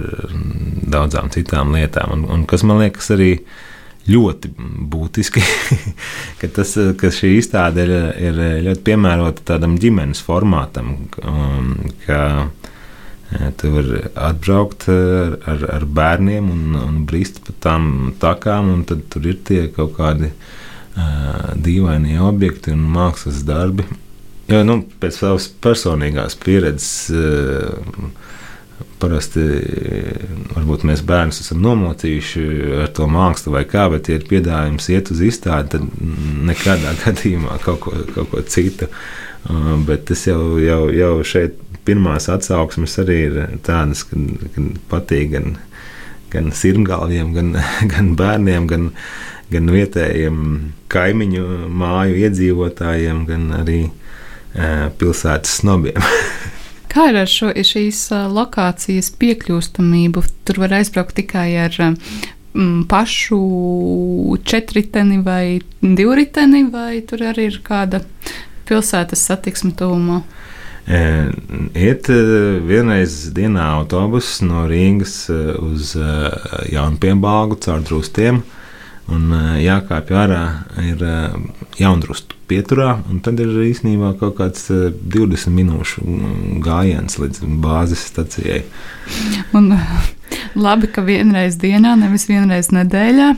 daudzām 0.93 1.34
citām 1.34 1.73
lietām. 1.73 2.13
Un, 2.13 2.28
un 2.30 2.45
kas 2.49 2.65
man 2.67 2.84
liekas 2.84 3.10
arī 3.17 3.34
ļoti 4.09 4.51
būtiski, 4.91 5.43
ka, 6.41 6.49
tas, 6.57 6.75
ka 6.99 7.11
šī 7.13 7.37
izstāde 7.37 7.85
ir, 7.85 7.93
ir 8.19 8.41
ļoti 8.67 8.83
piemērota 8.89 9.47
tādam 9.53 9.77
ģimenes 9.79 10.23
formātam, 10.25 10.95
um, 11.23 11.73
ka 12.05 12.21
tu 13.57 13.71
vari 13.73 14.01
atbraukt 14.13 14.87
ar, 14.91 15.37
ar, 15.49 15.63
ar 15.77 15.85
bērniem 15.85 16.49
un, 16.53 16.75
un 16.77 16.99
brīst 17.09 17.41
pa 17.45 17.55
tām 17.65 18.13
takām, 18.21 18.69
un 18.75 18.83
tad 18.89 19.07
tur 19.13 19.25
ir 19.29 19.39
tie 19.47 19.65
kaut 19.73 19.95
kādi 19.97 20.29
uh, 20.29 21.53
dīvaini 21.55 22.19
objekti 22.21 22.73
un 22.75 22.83
mākslas 22.93 23.41
darbi. 23.47 23.87
Jo, 24.51 24.59
nu, 24.67 24.81
pēc 24.99 25.21
savas 25.21 25.47
personīgās 25.63 26.35
pieredzes 26.43 26.91
uh, 27.15 28.11
Parasti 29.03 29.41
varbūt 30.53 30.85
mēs 30.87 31.01
bērnus 31.03 31.41
esam 31.43 31.59
nomocījuši 31.65 32.43
ar 32.85 32.91
to 32.95 33.07
mākslu 33.11 33.51
vai 33.57 33.65
kā, 33.67 33.89
bet, 33.91 34.07
ja 34.07 34.15
ir 34.19 34.29
piedāvājums 34.29 34.87
iet 34.93 35.11
uz 35.11 35.19
izstādi, 35.27 35.75
tad 35.75 35.89
nekādā 36.47 36.95
gadījumā 37.03 37.59
kaut 37.65 37.81
ko, 37.83 37.97
kaut 38.15 38.31
ko 38.31 38.43
citu. 38.47 38.87
Uh, 39.43 39.75
bet 39.83 40.05
tas 40.07 40.23
jau, 40.23 40.55
jau, 40.63 40.87
jau 40.95 41.17
šeit 41.27 41.59
pirmās 41.83 42.29
atsauksmes 42.31 42.95
arī 43.03 43.17
ir 43.27 43.37
tādas, 43.65 44.05
ka, 44.07 44.19
ka 44.53 44.63
patīk 44.93 45.33
gan, 45.33 45.57
gan 46.31 46.47
sirmgalviem, 46.55 47.33
gan, 47.35 47.51
gan 47.93 48.13
bērniem, 48.19 48.69
gan, 48.71 48.87
gan 49.51 49.67
vietējiem 49.73 50.39
kaimiņu 50.93 51.43
māju 51.75 52.23
iedzīvotājiem, 52.23 53.25
gan 53.27 53.51
arī 53.59 53.81
uh, 53.89 54.87
pilsētas 54.99 55.59
snobiem. 55.59 55.99
Kā 56.93 57.08
ir 57.10 57.17
ar 57.23 57.29
šo, 57.29 57.49
šīs 57.65 58.06
lokācijas 58.29 59.10
piekļūstamību? 59.17 60.21
Tur 60.45 60.60
var 60.62 60.75
aizbraukt 60.77 61.15
tikai 61.17 61.47
ar 61.63 61.73
mm, 61.82 62.84
pašu 62.91 63.39
četriteni 64.45 65.17
vai 65.25 65.58
divriteni, 65.82 66.67
vai 66.69 67.01
tur 67.10 67.25
arī 67.32 67.47
ir 67.49 67.58
kāda 67.65 68.03
pilsētas 68.69 69.25
satiksme 69.25 69.73
tuvumā? 69.79 70.21
Iet 70.84 72.10
vienreiz 72.67 73.15
dienā 73.34 73.69
autobuss 73.79 74.43
no 74.43 74.67
Rīgas 74.69 75.15
uz 75.32 75.95
Jaunpienbāgu 76.69 77.58
caur 77.63 77.82
drustiem. 77.88 78.43
Un 79.10 79.34
jākāpj 79.60 80.15
ārā 80.15 80.43
ir 80.84 81.01
jaundrustu 81.79 82.38
pieturā, 82.53 82.93
un 83.09 83.21
tad 83.25 83.41
ir 83.41 83.51
īstenībā 83.65 84.13
kaut 84.21 84.37
kāds 84.37 84.69
20 84.69 85.53
minūšu 85.57 86.03
gājiens 86.63 87.17
līdz 87.21 87.45
bāzes 87.63 88.05
stacijai. 88.11 88.61
Un, 89.57 89.73
labi, 90.67 90.89
ka 90.93 91.03
vienreiz 91.05 91.57
dienā, 91.61 91.95
nevis 91.99 92.27
vienreiz 92.29 92.69
nedēļā. 92.75 93.31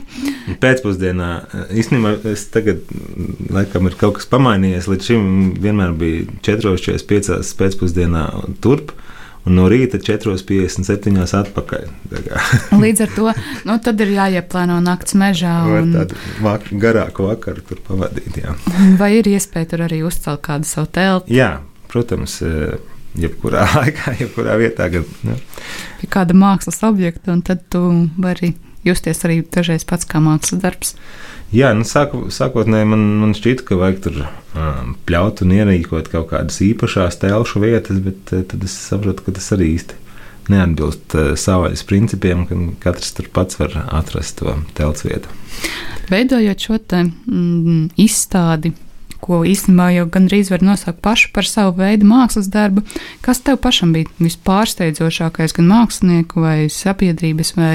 Pēcpusdienā 0.62 1.30
īstenībā 1.76 2.16
es 2.32 2.46
tagad, 2.52 2.84
laikam, 3.52 3.88
ir 3.88 3.98
kaut 4.00 4.18
kas 4.20 4.28
pamainījies. 4.32 4.90
Līdz 4.92 5.10
šim 5.10 5.26
vienmēr 5.62 5.96
bija 5.98 6.26
4,45 6.46 7.56
pēcpusdienā 7.60 8.26
turp 8.64 8.92
un 9.46 9.54
no 9.58 9.68
rīta 9.70 10.00
4,57 10.02 11.36
atpakaļ. 11.40 11.86
Līdz 12.84 13.04
ar 13.06 13.14
to 13.14 13.30
nu, 13.68 13.78
ir 13.78 14.12
jāieplāno 14.16 14.80
nakts 14.84 15.16
mežā. 15.18 15.54
Un... 15.78 15.94
Tādu 15.94 16.18
vak 16.44 16.68
garāku 16.82 17.30
vakaru 17.30 17.64
tur 17.66 17.80
pavadīt. 17.86 18.42
Jā. 18.42 18.56
Vai 18.98 19.14
ir 19.20 19.30
iespēja 19.30 19.72
tur 19.72 19.86
arī 19.86 20.02
uzcelt 20.06 20.42
kādu 20.46 20.68
savu 20.68 20.90
telpu? 20.98 21.32
Jā, 21.34 21.56
protams. 21.92 22.40
E, 22.42 22.76
jebkurā 23.16 23.64
laikā, 23.78 24.16
jebkurā 24.20 24.58
vietā. 24.60 24.90
Gan, 24.92 25.06
ja. 25.26 25.38
Pie 26.00 26.10
kāda 26.12 26.36
mākslas 26.36 26.82
objekta, 26.86 27.32
un 27.36 27.44
tad 27.46 27.64
tu 27.72 27.82
vari 28.18 28.54
justies 28.86 29.22
arī 29.26 29.40
dažreiz 29.42 29.86
pats 29.88 30.08
kā 30.08 30.20
mākslas 30.22 30.62
darbs. 30.62 30.94
Jā, 31.54 31.70
nu, 31.78 31.86
sāku, 31.86 32.26
sākotnēji 32.34 32.88
man, 32.90 33.04
man 33.20 33.34
šķita, 33.36 33.66
ka 33.68 33.78
vajag 33.78 34.00
tur 34.02 34.16
um, 34.24 34.96
pļaut 35.06 35.44
un 35.44 35.52
ierīkot 35.54 36.10
kaut 36.10 36.32
kādas 36.32 36.58
īpašās 36.64 37.20
telšu 37.22 37.62
vietas, 37.62 38.00
bet 38.02 38.32
uh, 38.34 38.42
tad 38.50 38.66
es 38.66 38.74
saprotu, 38.88 39.22
ka 39.26 39.36
tas 39.36 39.46
arī 39.54 39.70
īsti 39.76 40.00
neatbilst 40.50 41.14
uh, 41.14 41.28
savvaļas 41.38 41.86
principiem, 41.86 42.46
ka 42.50 42.58
katrs 42.88 43.14
tur 43.14 43.30
pats 43.34 43.60
var 43.60 43.78
atrast 43.86 44.40
to 44.40 44.56
telts 44.78 45.06
vietu. 45.06 45.30
Veidojot 46.10 46.66
šo 46.66 46.80
te, 46.82 47.04
mm, 47.06 47.94
izstādi, 48.02 48.74
ko 49.26 49.42
īstenībā 49.46 49.90
jau 49.96 50.06
gandrīz 50.12 50.50
var 50.52 50.64
nosaukt 50.64 51.02
pašu 51.04 51.32
par 51.34 51.48
savu 51.48 51.76
veidu 51.80 52.08
mākslas 52.08 52.48
darbu. 52.52 52.84
Kas 53.24 53.42
tev 53.44 53.58
pašam 53.62 53.92
bija 53.96 54.10
vispārsteidzošākais, 54.22 55.56
gan 55.56 55.70
mākslinieku 55.70 56.44
vai 56.44 56.58
sabiedrības 56.72 57.54
vai 57.58 57.74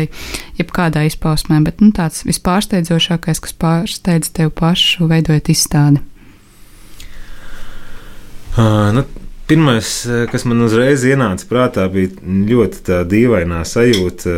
jebkādā 0.59 1.05
izpausmē, 1.09 1.61
bet 1.65 1.83
nu, 1.83 1.91
tāds 1.95 2.25
vispārsteidzošākais, 2.27 3.43
kas 3.43 3.57
pārsteidz 3.59 4.31
tev 4.37 4.53
pašu 4.57 5.09
veidojot 5.11 5.51
izstādi? 5.53 6.05
Uh, 8.57 8.91
nu, 8.95 9.07
Pirmais, 9.51 9.87
kas 10.31 10.45
man 10.47 10.63
uzreiz 10.63 11.01
ienāca 11.03 11.43
prātā, 11.49 11.83
bija 11.91 12.13
ļoti 12.23 13.01
dīvainā 13.11 13.65
sajūta 13.67 14.31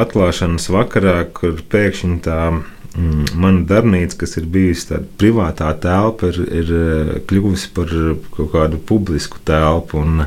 atklāšanas 0.00 0.66
vakarā, 0.74 1.20
kur 1.36 1.60
pēkšņi 1.70 2.16
tā 2.24 2.40
Mm, 2.50 2.79
mana 2.98 3.62
darbnīca, 3.70 4.18
kas 4.24 4.36
ir 4.40 4.48
bijusi 4.50 4.88
tāda 4.88 5.06
privātā 5.20 5.70
telpa, 5.82 6.32
ir, 6.32 6.40
ir 6.60 6.72
eh, 6.74 7.12
kļuvusi 7.30 7.70
par 7.76 7.92
kaut 8.34 8.50
kādu 8.54 8.80
publisku 8.86 9.38
telpu. 9.46 10.02
Un, 10.02 10.24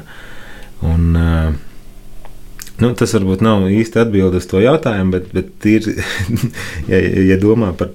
un, 0.88 1.10
eh, 1.20 1.50
nu, 2.80 2.94
tas 3.00 3.16
varbūt 3.18 3.44
nav 3.44 3.68
īsti 3.68 4.04
atbilde 4.06 4.40
uz 4.40 4.48
to 4.48 4.64
jautājumu, 4.64 5.18
bet, 5.18 5.32
bet 5.36 5.68
ir, 5.68 5.90
ja, 6.92 7.02
ja 7.34 7.40
domā 7.42 7.74
par 7.76 7.92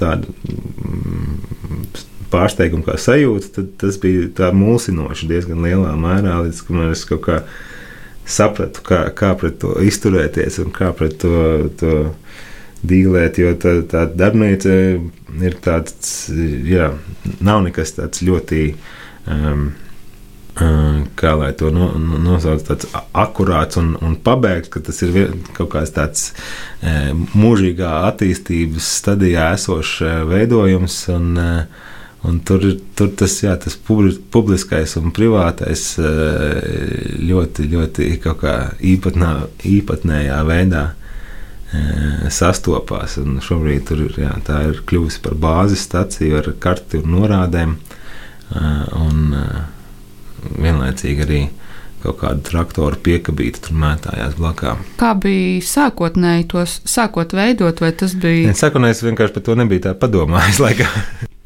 tādu 0.00 0.32
mm, 0.48 1.90
pārsteigumu 2.32 2.86
kā 2.86 2.96
sajūta, 2.96 3.52
tad 3.58 3.74
tas 3.82 4.00
bija 4.00 4.52
mulsinoši 4.56 5.28
diezgan 5.28 5.60
lielā 5.66 5.92
mērā, 6.00 6.40
līdz 6.46 6.64
es 6.88 7.04
kaut 7.10 7.26
kā 7.26 7.42
sapratu, 8.24 8.80
kā, 8.86 9.02
kā 9.12 9.34
pret 9.36 9.60
to 9.60 9.74
izturēties 9.84 10.60
un 10.64 10.72
kā 10.72 10.94
pret 10.96 11.20
to. 11.20 11.68
to 11.76 11.96
dīlēt, 12.86 13.38
jo 13.42 13.52
tā, 13.60 13.76
tā 13.90 14.06
darbnīca 14.08 14.74
ir 15.44 15.60
tāds, 15.64 16.30
jā, 16.66 16.92
nav 17.44 17.64
nekas 17.66 17.96
tāds 17.98 18.24
ļoti. 18.26 18.64
Um, 19.30 19.70
uh, 19.70 19.90
Kā 21.16 21.34
lai 21.38 21.52
to 21.56 21.70
no, 21.72 21.86
nosauc, 21.96 22.62
tāds 22.66 22.88
akurāts 23.16 23.78
un, 23.80 23.94
un 24.04 24.16
pabeigts, 24.20 24.68
ka 24.72 24.82
tas 24.84 24.98
ir 25.06 25.14
kaut 25.56 25.70
kāds 25.72 25.94
tāds 25.94 26.24
e, 26.82 27.12
mūžīgā 27.38 27.92
attīstības 28.10 28.90
stadijā 28.98 29.52
esošs 29.54 29.94
e, 30.04 30.10
veidojums. 30.28 30.98
Un, 31.14 31.30
e, 31.40 31.48
un 32.28 32.40
tur, 32.44 32.66
tur 32.98 33.12
tas, 33.16 33.38
jā, 33.40 33.54
tas 33.62 33.78
publiskais 33.78 34.98
un 35.00 35.14
privātais 35.16 35.86
e, 36.02 36.12
ļoti, 37.30 37.68
ļoti 37.70 38.10
īpatnā, 38.90 39.34
īpatnējā 39.70 40.42
veidā 40.50 40.84
sastopās. 42.32 43.18
Šobrīd 43.46 43.86
tur, 43.88 44.04
jā, 44.18 44.32
tā 44.46 44.62
ir 44.70 44.82
kļuvusi 44.88 45.22
par 45.24 45.36
bāzes 45.38 45.84
staciju 45.86 46.40
ar 46.40 46.52
karti 46.62 47.00
un 47.02 47.14
norādēm. 47.14 47.76
Un 48.98 49.34
vienlaicīgi 50.58 51.26
arī 51.26 51.40
kaut 52.00 52.16
kādu 52.22 52.44
traktoru 52.48 52.96
piekabīti 53.04 53.60
tur 53.66 53.76
mētājās 53.80 54.36
blakām. 54.38 54.80
Kā 55.00 55.12
bija 55.20 55.60
sākotnēji 55.68 56.46
tos 56.52 56.78
sākot 56.88 57.34
veidot, 57.36 57.82
vai 57.84 57.92
tas 57.92 58.14
bija? 58.16 58.54
Sākotnēji 58.56 58.96
es 58.96 59.02
vienkārši 59.04 59.36
par 59.36 59.44
to 59.48 59.56
nebiju 59.60 59.84
tā 59.88 59.92
padomājis. 60.00 60.62
Laikā. 60.64 60.88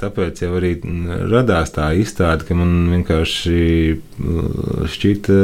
Tāpēc 0.00 0.44
jau 0.44 0.52
arī 0.58 0.76
radās 1.32 1.74
tā 1.74 1.90
izstāde, 1.98 2.46
ka 2.46 2.56
man 2.58 2.86
vienkārši 2.92 3.58
šķita 4.94 5.38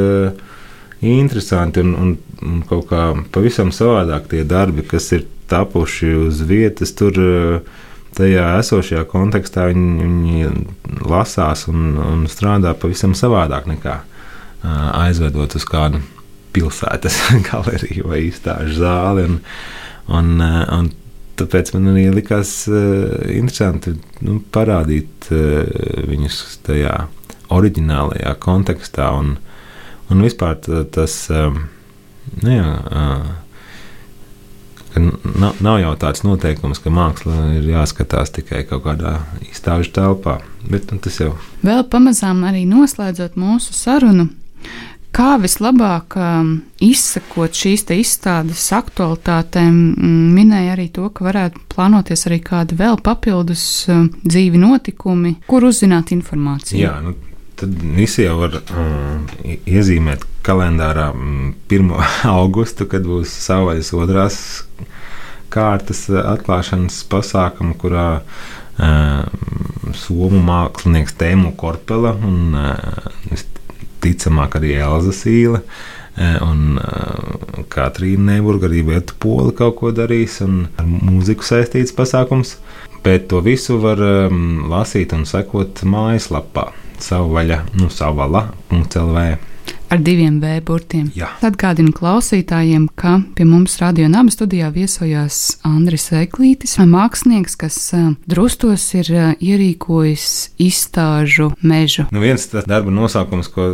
interesanti 1.01 1.81
un, 1.81 1.93
un, 1.97 2.17
un 2.45 2.63
kaut 2.69 2.87
kā 2.91 3.11
pavisam 3.33 3.71
savādāk 3.73 4.29
tie 4.31 4.43
darbi, 4.47 4.85
kas 4.87 5.11
ir 5.17 5.25
tapuši 5.51 6.13
uz 6.27 6.43
vietas. 6.47 6.93
Tur, 6.97 7.17
Tajā 8.11 8.57
esošajā 8.59 9.05
kontekstā 9.07 9.69
viņi, 9.69 9.91
viņi 10.03 10.49
lasās 11.07 11.61
un, 11.71 11.93
un 11.95 12.25
strādā 12.27 12.73
pavisam 12.75 13.13
savādāk 13.15 13.69
nekā 13.71 13.93
aizvedot 14.99 15.55
uz 15.55 15.63
kādu 15.63 16.01
pilsētas 16.51 17.21
galeriju 17.47 18.09
vai 18.11 18.25
izstāžu 18.27 18.81
zāli. 18.81 19.23
Un, 19.29 19.37
un, 20.11 20.43
un 20.43 20.91
tāpēc 21.39 21.71
man 21.77 21.93
arī 21.93 22.09
likās 22.11 22.51
interesanti 22.67 23.95
nu, 24.27 24.41
parādīt 24.51 25.31
viņus 25.31 26.41
tajā 26.67 26.97
oriģinālajā 27.51 28.35
kontekstā. 28.43 29.07
Un, 29.21 29.37
un 30.11 30.25
vispār 30.25 30.59
tas, 30.93 31.15
nu 31.31 32.51
jā, 32.51 32.73
nav, 35.39 35.53
nav 35.59 35.79
jau 35.81 35.93
tāds 35.99 36.23
noteikums, 36.25 36.81
ka 36.83 36.91
māksla 36.93 37.37
ir 37.57 37.69
jāskatās 37.71 38.33
tikai 38.35 38.63
kaut 38.69 38.85
kādā 38.85 39.17
izstāžu 39.47 39.93
telpā. 39.95 40.39
Bet 40.67 40.91
nu, 40.91 40.99
tas 41.01 41.19
jau. 41.21 41.33
Vēl 41.65 41.83
pamazām 41.89 42.43
arī 42.47 42.65
noslēdzot 42.69 43.39
mūsu 43.39 43.75
sarunu. 43.77 44.29
Kā 45.11 45.33
vislabāk 45.43 46.15
um, 46.15 46.51
izsekot 46.79 47.57
šīs 47.57 47.83
izstādes 47.97 48.69
aktualitātēm, 48.71 49.75
minēja 50.37 50.77
arī 50.77 50.87
to, 50.95 51.09
ka 51.11 51.25
varētu 51.25 51.65
plānoties 51.73 52.23
arī 52.29 52.39
kādi 52.45 52.77
vēl 52.79 52.95
papildus 53.03 53.65
um, 53.91 54.07
dzīvi 54.23 54.61
notikumi, 54.61 55.33
kur 55.51 55.67
uzzināt 55.67 56.13
informāciju. 56.15 56.79
Jā, 56.79 56.93
nu, 57.03 57.17
tad 57.61 57.77
visi 57.95 58.25
jau 58.25 58.39
var 58.41 58.57
um, 58.73 59.27
iezīmēt 59.45 60.25
kalendārā 60.45 61.11
1. 61.13 61.91
augustu, 62.37 62.87
kad 62.89 63.05
būs 63.05 63.33
savvaļas 63.45 63.93
otrās 63.97 64.39
kārtas 65.51 66.05
atklāšanas 66.09 67.01
pasākuma, 67.11 67.75
kurā 67.77 68.07
uh, 68.21 69.23
somu 69.97 70.41
mākslinieks 70.47 71.17
Tēmu 71.19 71.53
Korpela 71.59 72.15
un 72.15 72.55
uh, 72.57 73.41
ticamāk 74.01 74.57
arī 74.61 74.77
Elza 74.81 75.15
Sīla. 75.15 75.61
Un 76.43 76.75
uh, 76.75 77.61
Katrīna 77.71 78.33
Neburga 78.33 78.67
arī 78.67 78.81
Vietu 78.89 79.15
Pola 79.23 79.53
kaut 79.55 79.77
ko 79.79 79.93
darīs, 79.95 80.41
un 80.43 80.65
ar 80.75 80.89
mūziku 80.89 81.47
saistīts 81.47 81.95
pasākums. 81.95 82.57
Bet 83.01 83.29
to 83.31 83.39
visu 83.45 83.79
var 83.81 84.01
um, 84.03 84.67
lasīt 84.69 85.15
un 85.15 85.23
sekot 85.29 85.85
mājaslapā 85.87 86.67
savvaļa, 87.05 87.63
nu, 87.79 87.89
savvala.lv 87.93 89.29
ar 89.91 89.99
diviem 89.99 90.39
V 90.39 90.61
burtiem. 90.65 91.09
Jā. 91.17 91.27
Atgādinu 91.43 91.91
klausītājiem, 91.95 92.87
ka 92.95 93.17
pie 93.35 93.45
mums 93.47 93.75
radio 93.81 94.07
naba 94.11 94.31
studijā 94.31 94.69
viesojās 94.73 95.57
Andris 95.67 96.07
Eklītis, 96.15 96.77
mākslinieks, 96.79 97.57
kas 97.59 97.79
drustos 98.29 98.87
ir 98.95 99.11
ierīkojis 99.35 100.29
izstāžu 100.63 101.51
mežu. 101.59 102.07
Nu, 102.15 102.23
viens 102.23 102.47
tas 102.51 102.67
darba 102.69 102.93
nosaukums, 102.93 103.51
ko, 103.51 103.73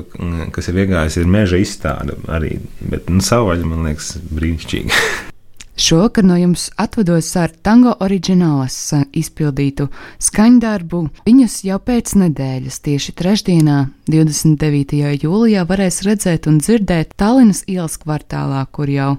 kas 0.56 0.72
ir 0.72 0.84
iegājis, 0.86 1.22
ir 1.22 1.32
meža 1.38 1.62
izstāde 1.62 2.18
arī, 2.26 2.58
bet 2.82 3.12
nu, 3.14 3.22
savvaļa 3.24 3.70
man 3.70 3.90
liekas 3.92 4.16
brīnišķīga. 4.34 5.02
Šovakar 5.78 6.26
no 6.26 6.36
jums 6.38 6.72
atvados 6.76 7.28
ar 7.38 7.52
tango 7.62 7.92
oriģinālas 8.02 8.76
eh, 8.98 9.04
izpildītu 9.22 9.86
skaņdarbu. 10.26 11.02
Viņus 11.28 11.58
jau 11.68 11.78
pēc 11.78 12.16
nedēļas, 12.18 12.80
tieši 12.82 13.14
trešdienā, 13.20 13.76
29. 14.10 14.98
jūlijā, 15.22 15.68
varēs 15.70 16.02
redzēt 16.08 16.48
un 16.50 16.58
dzirdēt 16.64 17.14
Tallinas 17.22 17.62
ielas 17.70 18.00
kvartālā, 18.02 18.64
kur 18.74 18.90
jau 18.90 19.12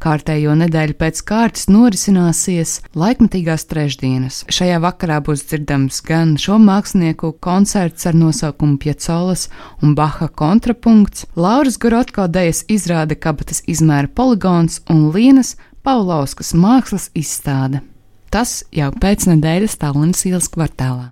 kārtējo 0.00 0.54
nedēļu 0.62 0.96
pēc 0.96 1.20
kārtas 1.28 1.68
norisināsies 1.68 2.78
laikmatīgās 2.96 3.68
trešdienas. 3.68 4.40
Šajā 4.48 4.80
vakarā 4.86 5.20
būs 5.20 5.44
dzirdams 5.50 6.00
gan 6.06 6.38
šo 6.40 6.56
mākslinieku 6.64 7.34
koncerts 7.44 8.08
ar 8.08 8.16
nosaukumu 8.16 8.80
Piecolas 8.80 9.50
un 9.82 9.92
Baha 9.98 10.32
kontrapunkts, 10.32 11.28
Lauras 11.36 11.76
Gorotko 11.76 12.24
dejas 12.32 12.64
izrāde 12.72 13.20
kabatas 13.20 13.66
izmēra 13.68 14.08
poligons 14.08 14.80
un 14.88 15.10
Lienas 15.12 15.58
Paulauskas 15.86 16.48
mākslas 16.58 17.04
izstāde. 17.14 17.78
Tas 18.34 18.64
jau 18.74 18.88
pēc 18.90 19.28
nedēļas 19.30 19.76
Tallinas 19.78 20.24
ielas 20.26 20.48
kvartālā. 20.50 21.04